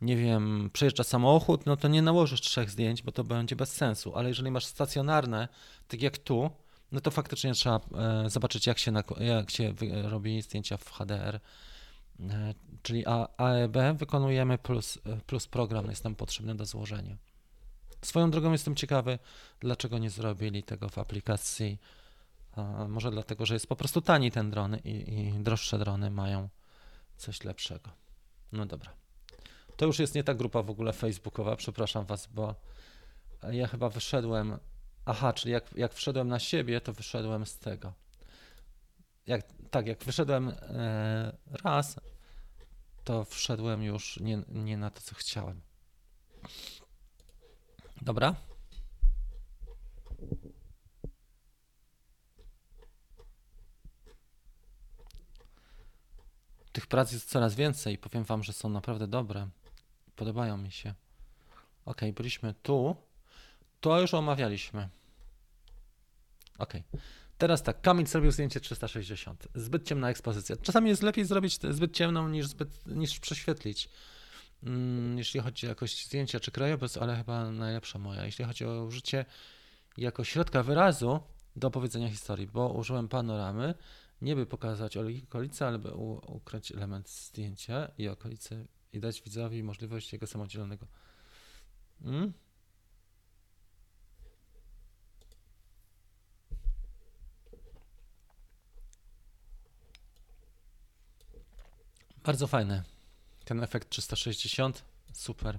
[0.00, 4.16] nie wiem, przejeżdża samochód, no to nie nałożysz trzech zdjęć, bo to będzie bez sensu,
[4.16, 5.48] ale jeżeli masz stacjonarne,
[5.88, 6.50] tak jak tu,
[6.92, 7.80] no to faktycznie trzeba
[8.24, 11.40] e, zobaczyć, jak się, jak się robi zdjęcia w HDR.
[12.20, 13.04] E, czyli
[13.36, 17.16] AEB wykonujemy plus, e, plus program jest nam potrzebny do złożenia.
[18.02, 19.18] Swoją drogą jestem ciekawy,
[19.60, 21.78] dlaczego nie zrobili tego w aplikacji.
[22.88, 26.48] Może dlatego, że jest po prostu tani ten dron i, i droższe drony mają
[27.16, 27.90] coś lepszego.
[28.52, 28.92] No dobra.
[29.76, 32.54] To już jest nie ta grupa w ogóle facebookowa, przepraszam Was, bo
[33.50, 34.58] ja chyba wyszedłem.
[35.04, 37.92] Aha, czyli jak, jak wszedłem na siebie, to wyszedłem z tego.
[39.26, 42.00] Jak, tak, jak wyszedłem e, raz,
[43.04, 45.60] to wszedłem już nie, nie na to, co chciałem.
[48.02, 48.36] Dobra.
[56.72, 59.48] Tych prac jest coraz więcej powiem Wam, że są naprawdę dobre.
[60.16, 60.94] Podobają mi się.
[61.84, 62.96] Ok, byliśmy tu.
[63.80, 64.88] To już omawialiśmy.
[66.58, 66.72] Ok.
[67.38, 69.48] Teraz tak, Kamil zrobił zdjęcie 360.
[69.54, 70.56] Zbyt ciemna ekspozycja.
[70.56, 73.88] Czasami jest lepiej zrobić zbyt ciemną niż, zbyt, niż prześwietlić.
[74.62, 78.24] Mm, jeśli chodzi o jakość zdjęcia czy krajobraz, ale chyba najlepsza moja.
[78.24, 79.24] Jeśli chodzi o użycie
[79.96, 81.20] jako środka wyrazu
[81.56, 83.74] do opowiedzenia historii, bo użyłem panoramy,
[84.22, 85.94] nie by pokazać okolicy, ale by
[86.26, 90.86] ukryć element zdjęcia i okolicy i dać widzowi możliwość jego samodzielnego.
[92.02, 92.32] Hmm?
[102.26, 102.82] Bardzo fajny.
[103.44, 105.58] Ten efekt 360, super.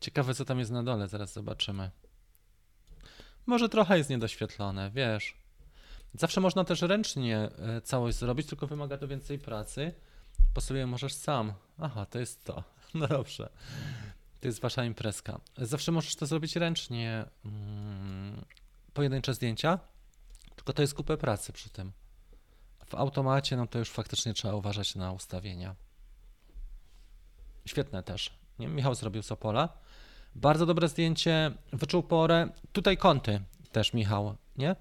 [0.00, 1.90] Ciekawe, co tam jest na dole, zaraz zobaczymy.
[3.46, 5.36] Może trochę jest niedoświetlone, wiesz.
[6.14, 9.94] Zawsze można też ręcznie e, całość zrobić, tylko wymaga to więcej pracy.
[10.54, 11.52] Po sobie możesz sam.
[11.78, 12.64] Aha, to jest to.
[12.94, 13.48] No dobrze.
[14.40, 15.40] To jest wasza imprezka.
[15.58, 17.24] Zawsze możesz to zrobić ręcznie.
[17.42, 18.44] Hmm,
[18.94, 19.78] pojedyncze zdjęcia,
[20.56, 21.92] tylko to jest kupę pracy przy tym.
[22.86, 25.74] W automacie, no to już faktycznie trzeba uważać na ustawienia.
[27.66, 28.30] Świetne też.
[28.58, 28.68] Nie?
[28.68, 29.68] Michał zrobił Sopola.
[30.34, 32.48] Bardzo dobre zdjęcie, wyczuł porę.
[32.72, 33.40] Tutaj kąty
[33.72, 34.76] też Michał, nie?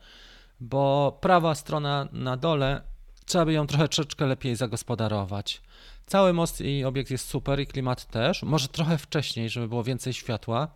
[0.59, 2.81] Bo prawa strona na dole,
[3.25, 5.61] trzeba by ją trochę troszeczkę lepiej zagospodarować.
[6.05, 8.43] Cały most i obiekt jest super i klimat też.
[8.43, 10.67] Może trochę wcześniej, żeby było więcej światła,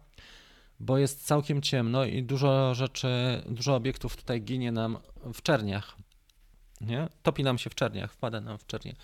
[0.79, 4.97] bo jest całkiem ciemno i dużo rzeczy, dużo obiektów tutaj ginie nam
[5.33, 5.95] w czerniach
[6.81, 7.07] nie?
[7.23, 8.95] Topi nam się w czerniach, wpada nam w czernie.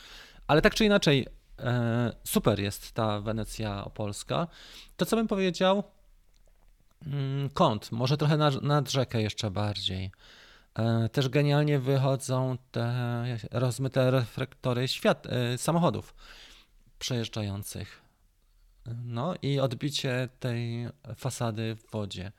[0.48, 1.28] Ale tak czy inaczej,
[1.60, 4.48] e, super jest ta Wenecja opolska.
[4.98, 5.84] To, co bym powiedział,
[7.08, 10.12] Mm, kąt, może trochę nad, nad rzekę jeszcze bardziej.
[10.76, 16.16] E, też genialnie wychodzą te rozmyte reflektory świat, e, samochodów
[17.00, 18.02] przejeżdżających.
[19.04, 22.32] No i odbicie tej fasady w wodzie.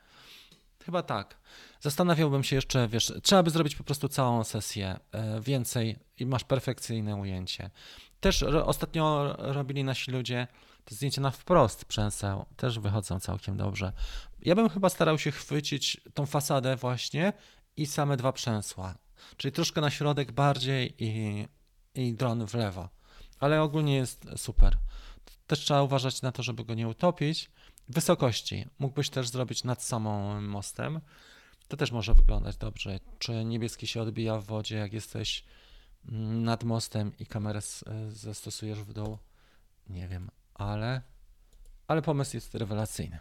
[0.87, 1.37] Chyba tak.
[1.79, 6.43] Zastanawiałbym się jeszcze, wiesz, trzeba by zrobić po prostu całą sesję e, więcej i masz
[6.43, 7.69] perfekcyjne ujęcie.
[8.19, 10.47] Też ostatnio robili nasi ludzie
[10.85, 13.93] te zdjęcia na wprost przęseł, też wychodzą całkiem dobrze.
[14.41, 17.33] Ja bym chyba starał się chwycić tą fasadę właśnie
[17.77, 18.95] i same dwa przęsła.
[19.37, 21.45] Czyli troszkę na środek bardziej i,
[21.95, 22.89] i dron w lewo.
[23.39, 24.77] Ale ogólnie jest super.
[25.47, 27.51] Też trzeba uważać na to, żeby go nie utopić.
[27.89, 31.01] Wysokości mógłbyś też zrobić nad samym mostem.
[31.67, 32.99] To też może wyglądać dobrze.
[33.19, 35.43] Czy niebieski się odbija w wodzie, jak jesteś
[36.09, 37.59] mm, nad mostem i kamerę
[38.09, 39.17] zastosujesz w dół?
[39.89, 41.01] Nie wiem, ale,
[41.87, 43.19] ale pomysł jest rewelacyjny.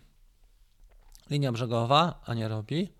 [1.30, 2.92] Linia brzegowa, a nie robi.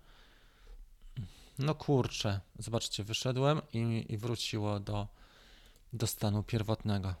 [1.59, 5.07] No kurczę, zobaczcie, wyszedłem i, i wróciło do,
[5.93, 7.15] do stanu pierwotnego.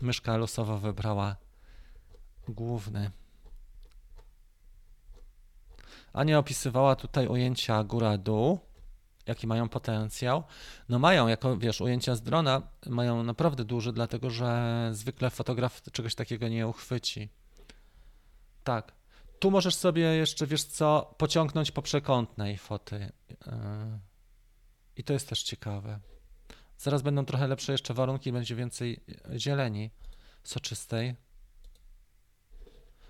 [0.00, 1.36] Myszka losowo wybrała
[2.48, 3.10] główny.
[6.12, 8.58] Ania opisywała tutaj ujęcia góra-dół,
[9.26, 10.44] jaki mają potencjał.
[10.88, 16.14] No mają, jako wiesz, ujęcia z drona mają naprawdę duży, dlatego że zwykle fotograf czegoś
[16.14, 17.28] takiego nie uchwyci.
[18.64, 18.92] Tak.
[19.38, 23.12] Tu możesz sobie jeszcze, wiesz co, pociągnąć po przekątnej foty.
[24.96, 26.00] I to jest też ciekawe.
[26.78, 29.00] Zaraz będą trochę lepsze jeszcze warunki, będzie więcej
[29.36, 29.90] zieleni
[30.44, 31.14] soczystej.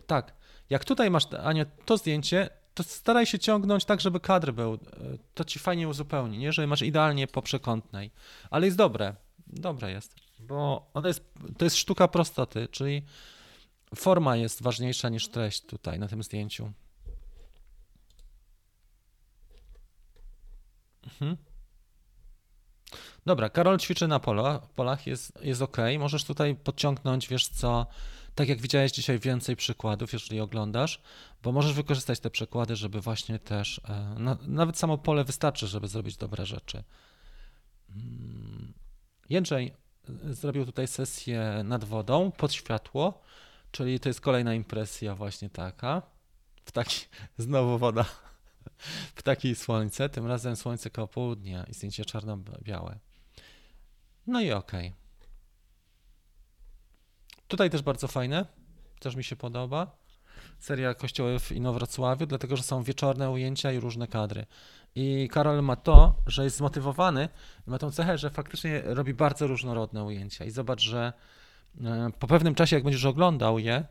[0.07, 0.34] Tak,
[0.70, 4.74] jak tutaj masz, Ania, to zdjęcie, to staraj się ciągnąć tak, żeby kadr był.
[4.74, 4.78] E,
[5.34, 6.52] to ci fajnie uzupełni, nie?
[6.52, 8.11] Że masz idealnie po przekątnej.
[8.50, 9.14] Ale jest dobre.
[9.46, 10.14] Dobre jest.
[10.38, 13.02] Bo ona jest, to jest sztuka prostoty, czyli
[13.94, 16.72] forma jest ważniejsza niż treść tutaj na tym zdjęciu.
[21.04, 21.36] Mhm.
[23.26, 24.20] Dobra, Karol ćwiczy na
[24.74, 25.76] polach, jest, jest ok.
[25.98, 27.86] Możesz tutaj podciągnąć, wiesz co,
[28.37, 31.03] tak jak widziałeś dzisiaj więcej przykładów, jeżeli oglądasz,
[31.43, 35.89] bo możesz wykorzystać te przykłady, żeby właśnie też, e, na, nawet samo pole wystarczy, żeby
[35.89, 36.84] zrobić dobre rzeczy.
[37.91, 38.72] Mm,
[39.28, 39.72] Jędrzej
[40.09, 43.22] e, zrobił tutaj sesję nad wodą, pod światło,
[43.70, 46.03] czyli to jest kolejna impresja właśnie taka.
[46.64, 47.01] W taki,
[47.39, 48.05] znowu woda,
[49.14, 52.99] w takiej słońce, tym razem słońce koło południa i zdjęcie czarno-białe.
[54.26, 54.89] No i okej.
[54.89, 55.05] Okay.
[57.49, 58.47] Tutaj też bardzo fajne,
[59.01, 59.97] też mi się podoba.
[60.59, 64.47] Seria Kościoły w Inowrocławiu, dlatego że są wieczorne ujęcia i różne kadry.
[64.94, 67.28] I Karol ma to, że jest zmotywowany,
[67.66, 70.44] ma tą cechę, że faktycznie robi bardzo różnorodne ujęcia.
[70.44, 71.12] I zobacz, że
[71.84, 73.84] e, po pewnym czasie, jak będziesz oglądał je,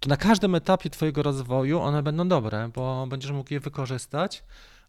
[0.00, 4.44] to na każdym etapie Twojego rozwoju one będą dobre, bo będziesz mógł je wykorzystać,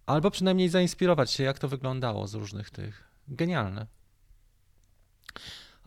[0.06, 3.04] albo przynajmniej zainspirować się, jak to wyglądało z różnych tych.
[3.28, 3.88] Genialne.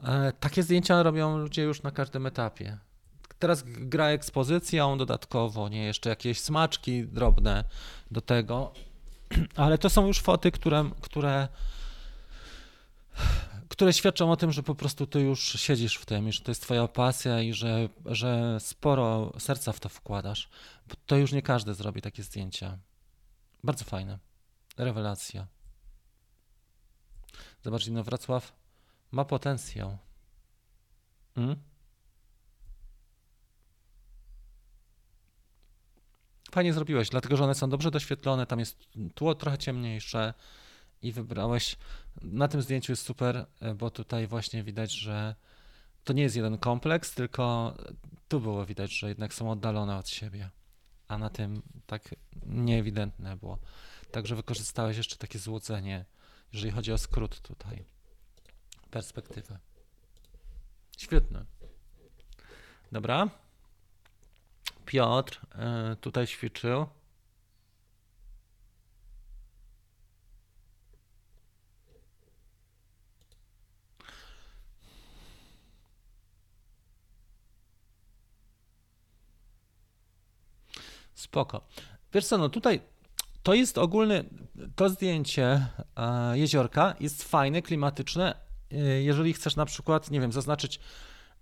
[0.04, 2.78] E, takie zdjęcia robią ludzie już na każdym etapie.
[3.38, 7.64] Teraz gra ekspozycją dodatkowo, nie jeszcze jakieś smaczki drobne
[8.10, 8.72] do tego,
[9.56, 11.48] ale to są już foty, które, które,
[13.68, 16.50] które świadczą o tym, że po prostu ty już siedzisz w tym i że to
[16.50, 20.48] jest twoja pasja i że, że sporo serca w to wkładasz.
[21.06, 22.78] To już nie każdy zrobi takie zdjęcia.
[23.64, 24.18] Bardzo fajne.
[24.76, 25.46] Rewelacja.
[27.64, 28.52] Zobacz, no Wrocław
[29.16, 29.98] ma potencjał.
[31.34, 31.56] Hmm?
[36.52, 40.34] Fajnie zrobiłeś, dlatego że one są dobrze doświetlone, tam jest tło trochę ciemniejsze
[41.02, 41.76] i wybrałeś.
[42.22, 45.34] Na tym zdjęciu jest super, e, bo tutaj właśnie widać, że
[46.04, 47.74] to nie jest jeden kompleks, tylko
[48.28, 50.50] tu było widać, że jednak są oddalone od siebie,
[51.08, 52.14] a na tym tak
[52.46, 53.58] nieewidentne było.
[54.10, 56.04] Także wykorzystałeś jeszcze takie złudzenie,
[56.52, 57.95] jeżeli chodzi o skrót tutaj
[58.90, 59.58] perspektywę.
[60.98, 61.44] Świetne.
[62.92, 63.28] Dobra.
[64.86, 65.40] Piotr
[65.92, 66.86] y, tutaj ćwiczył.
[81.14, 81.66] Spoko.
[82.12, 82.80] Wiesz co, no tutaj
[83.42, 84.24] to jest ogólny,
[84.76, 85.66] to zdjęcie
[85.96, 88.45] e, jeziorka jest fajne, klimatyczne, E,
[89.02, 90.80] jeżeli chcesz na przykład, nie wiem, zaznaczyć,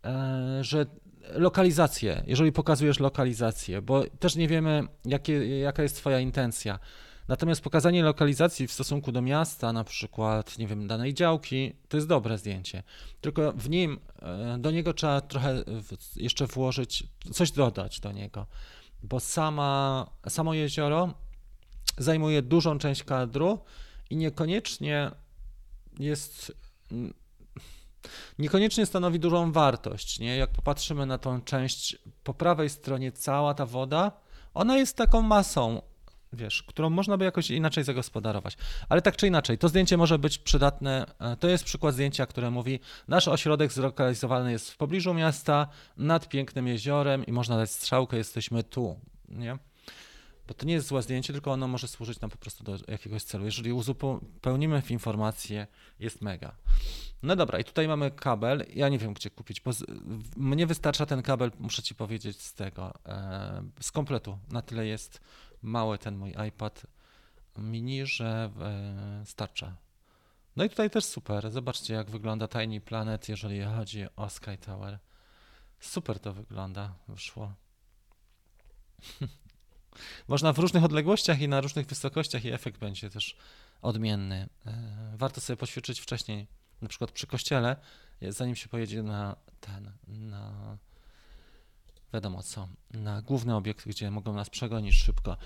[0.04, 0.86] e, że
[1.32, 6.78] lokalizację, jeżeli pokazujesz lokalizację, bo też nie wiemy, jakie, jaka jest Twoja intencja.
[7.28, 12.08] Natomiast pokazanie lokalizacji w stosunku do miasta, na przykład, nie wiem, danej działki, to jest
[12.08, 12.82] dobre zdjęcie.
[13.20, 15.64] Tylko w nim, e, do niego trzeba trochę
[16.16, 18.46] jeszcze włożyć, coś dodać do niego.
[19.02, 21.14] bo sama, samo jezioro
[21.98, 23.58] zajmuje dużą część kadru
[24.10, 25.10] i niekoniecznie
[25.98, 26.52] jest
[28.38, 30.20] niekoniecznie stanowi dużą wartość.
[30.20, 30.36] Nie?
[30.36, 34.12] Jak popatrzymy na tą część po prawej stronie, cała ta woda,
[34.54, 35.82] ona jest taką masą,
[36.32, 38.56] wiesz, którą można by jakoś inaczej zagospodarować.
[38.88, 41.06] Ale tak czy inaczej, to zdjęcie może być przydatne.
[41.20, 46.28] E, to jest przykład zdjęcia, które mówi: Nasz ośrodek zlokalizowany jest w pobliżu miasta, nad
[46.28, 49.00] pięknym jeziorem i można dać strzałkę, jesteśmy tu.
[49.28, 49.58] Nie?
[50.48, 53.22] Bo to nie jest złe zdjęcie, tylko ono może służyć nam po prostu do jakiegoś
[53.22, 53.44] celu.
[53.44, 55.66] Jeżeli uzupełnimy informację,
[55.98, 56.56] jest mega.
[57.22, 58.66] No dobra, i tutaj mamy kabel.
[58.74, 59.60] Ja nie wiem, gdzie kupić.
[59.60, 59.84] Bo z,
[60.36, 64.38] mnie wystarcza ten kabel, muszę ci powiedzieć, z tego, e, z kompletu.
[64.50, 65.20] Na tyle jest
[65.62, 66.86] mały ten mój iPad
[67.58, 69.76] mini, że e, starcza.
[70.56, 71.50] No i tutaj też super.
[71.50, 74.98] Zobaczcie, jak wygląda Tiny Planet, jeżeli chodzi o Sky Tower.
[75.80, 77.52] Super to wygląda, wyszło.
[80.28, 83.36] Można w różnych odległościach i na różnych wysokościach i efekt będzie też
[83.82, 84.48] odmienny.
[84.66, 84.72] E,
[85.16, 86.46] warto sobie poćwiczyć wcześniej,
[86.82, 87.76] na przykład przy kościele,
[88.22, 90.76] zanim się pojedzie na ten, na
[92.14, 95.36] wiadomo co, na główny obiekt, gdzie mogą nas przegonić szybko.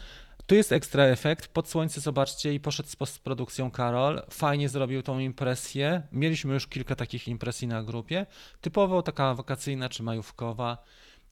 [0.46, 5.18] Tu jest ekstra efekt, pod słońce zobaczcie i poszedł z postprodukcją Karol, fajnie zrobił tą
[5.18, 8.26] impresję, mieliśmy już kilka takich impresji na grupie,
[8.60, 10.78] typowo taka wakacyjna czy majówkowa,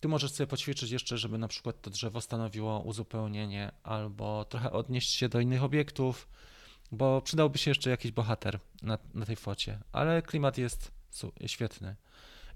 [0.01, 5.11] ty możesz sobie poćwiczyć jeszcze, żeby na przykład to drzewo stanowiło uzupełnienie albo trochę odnieść
[5.11, 6.29] się do innych obiektów,
[6.93, 10.93] bo przydałby się jeszcze jakiś bohater na, na tej focie, ale klimat jest
[11.47, 11.97] świetny.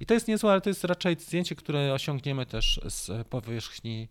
[0.01, 4.09] I to jest niezłe, ale to jest raczej zdjęcie, które osiągniemy też z powierzchni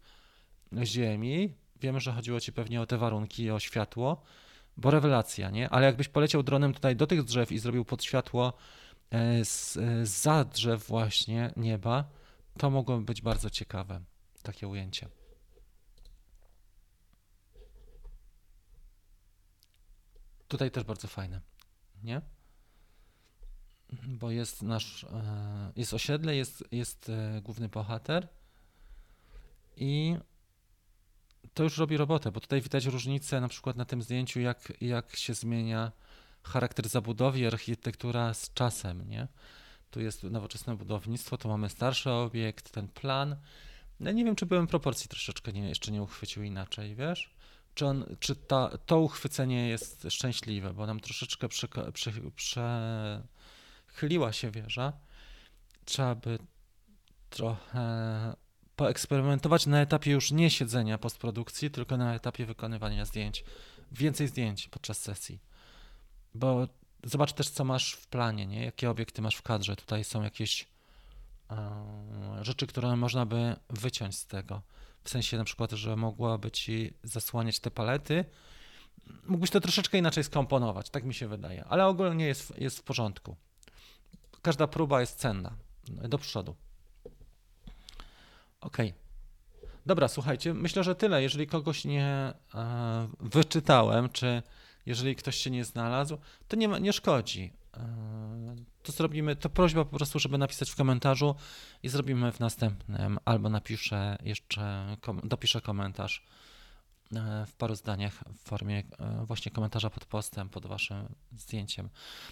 [0.84, 1.54] Ziemi.
[1.82, 4.22] Wiemy, że chodziło ci pewnie o te warunki, o światło,
[4.78, 5.70] bo rewelacja, nie?
[5.70, 8.54] Ale jakbyś poleciał dronem tutaj do tych drzew i zrobił pod światło
[9.12, 12.04] e, z, e, za drzew właśnie nieba,
[12.60, 14.02] to mogłoby być bardzo ciekawe,
[14.44, 15.10] takie ujęcie.
[20.48, 21.42] Tutaj też bardzo fajne,
[22.04, 22.22] nie?
[24.08, 28.28] Bo jest nasz, e, jest osiedle, jest, jest e, główny bohater
[29.76, 30.18] i
[31.54, 35.16] to już robi robotę, bo tutaj widać różnicę na przykład na tym zdjęciu, jak, jak
[35.16, 35.92] się zmienia
[36.44, 39.28] charakter zabudowy i architektura z czasem, nie?
[39.92, 43.36] Tu jest nowoczesne budownictwo, tu mamy starszy obiekt, ten plan.
[44.00, 47.36] Ja nie wiem, czy byłem proporcji troszeczkę nie, jeszcze nie uchwycił inaczej, wiesz?
[47.74, 51.48] Czy, on, czy ta, to uchwycenie jest szczęśliwe, bo nam troszeczkę
[52.34, 54.94] przechyliła się wieża.
[55.86, 56.40] Trzeba by
[57.30, 58.36] trochę
[58.76, 63.44] poeksperymentować na etapie już nie siedzenia postprodukcji, tylko na etapie wykonywania zdjęć.
[63.92, 65.40] Więcej zdjęć podczas sesji.
[66.36, 66.68] Bo
[67.04, 68.66] Zobacz też, co masz w planie, nie?
[68.66, 69.76] jakie obiekty masz w kadrze.
[69.76, 70.68] Tutaj są jakieś
[71.52, 74.62] e, rzeczy, które można by wyciąć z tego.
[75.04, 78.26] W sensie na przykład, że mogłaby ci zasłaniać te palety.
[79.24, 83.36] Mógłbyś to troszeczkę inaczej skomponować, tak mi się wydaje, ale ogólnie jest, jest w porządku.
[84.42, 85.56] Każda próba jest cenna.
[85.88, 86.56] Do przodu.
[88.62, 88.78] Ok.
[89.86, 91.24] Dobra, słuchajcie, myślę, że tyle.
[91.24, 94.44] Jeżeli kogoś nie e, wyczytałem, czy
[94.90, 96.18] jeżeli ktoś się nie znalazł,
[96.48, 97.54] to nie, ma, nie szkodzi.
[97.78, 101.36] E, to zrobimy, to prośba po prostu, żeby napisać w komentarzu
[101.84, 106.26] i zrobimy w następnym, albo napiszę jeszcze, dopiszę komentarz
[107.16, 111.90] e, w paru zdaniach w formie e, właśnie komentarza pod postem, pod waszym zdjęciem.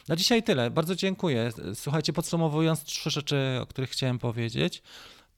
[0.08, 0.72] Na dzisiaj tyle.
[0.72, 1.52] Bardzo dziękuję.
[1.74, 4.84] Słuchajcie, podsumowując trzy rzeczy, o których chciałem powiedzieć,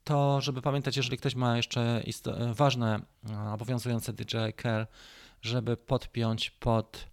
[0.03, 2.03] to żeby pamiętać, jeżeli ktoś ma jeszcze
[2.53, 2.99] ważne,
[3.53, 4.87] obowiązujące DJI Care,
[5.41, 7.07] żeby podpiąć pod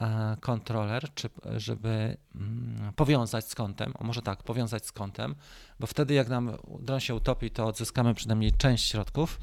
[0.00, 5.34] e, kontroler, czy żeby mm, powiązać z kątem, o może tak, powiązać z kątem,
[5.80, 9.38] bo wtedy jak nam dron się utopi, to odzyskamy przynajmniej część środków.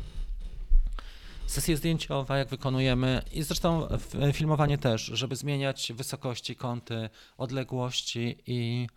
[1.45, 3.87] Sesje zdjęciowe, jak wykonujemy, i zresztą
[4.33, 8.87] filmowanie też, żeby zmieniać wysokości, kąty, odległości i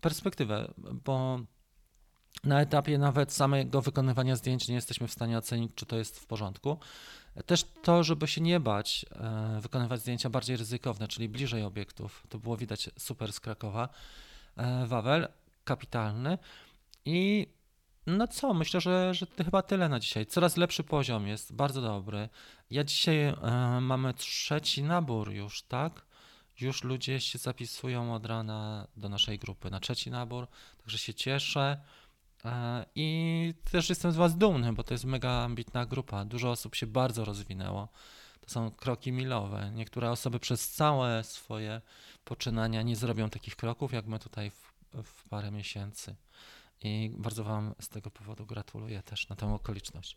[0.00, 0.74] perspektywę,
[1.04, 1.40] bo
[2.44, 6.26] na etapie nawet samego wykonywania zdjęć nie jesteśmy w stanie ocenić, czy to jest w
[6.26, 6.78] porządku.
[7.46, 12.26] Też to, żeby się nie bać, e, wykonywać zdjęcia bardziej ryzykowne, czyli bliżej obiektów.
[12.28, 13.88] To było widać super z Krakowa.
[14.56, 15.28] E, Wawel,
[15.64, 16.38] kapitalny.
[17.04, 17.46] I
[18.06, 20.26] no co, myślę, że, że to chyba tyle na dzisiaj.
[20.26, 22.28] Coraz lepszy poziom jest, bardzo dobry.
[22.70, 23.34] Ja dzisiaj e,
[23.80, 26.06] mamy trzeci nabór już, tak?
[26.60, 30.46] Już ludzie się zapisują od rana do naszej grupy na trzeci nabór,
[30.78, 31.80] także się cieszę.
[32.44, 36.24] E, I też jestem z Was dumny, bo to jest mega ambitna grupa.
[36.24, 37.88] Dużo osób się bardzo rozwinęło.
[38.40, 39.70] To są kroki milowe.
[39.74, 41.80] Niektóre osoby przez całe swoje
[42.24, 44.72] poczynania nie zrobią takich kroków, jak my tutaj w,
[45.04, 46.16] w parę miesięcy.
[46.84, 50.16] I bardzo Wam z tego powodu gratuluję też na tę okoliczność.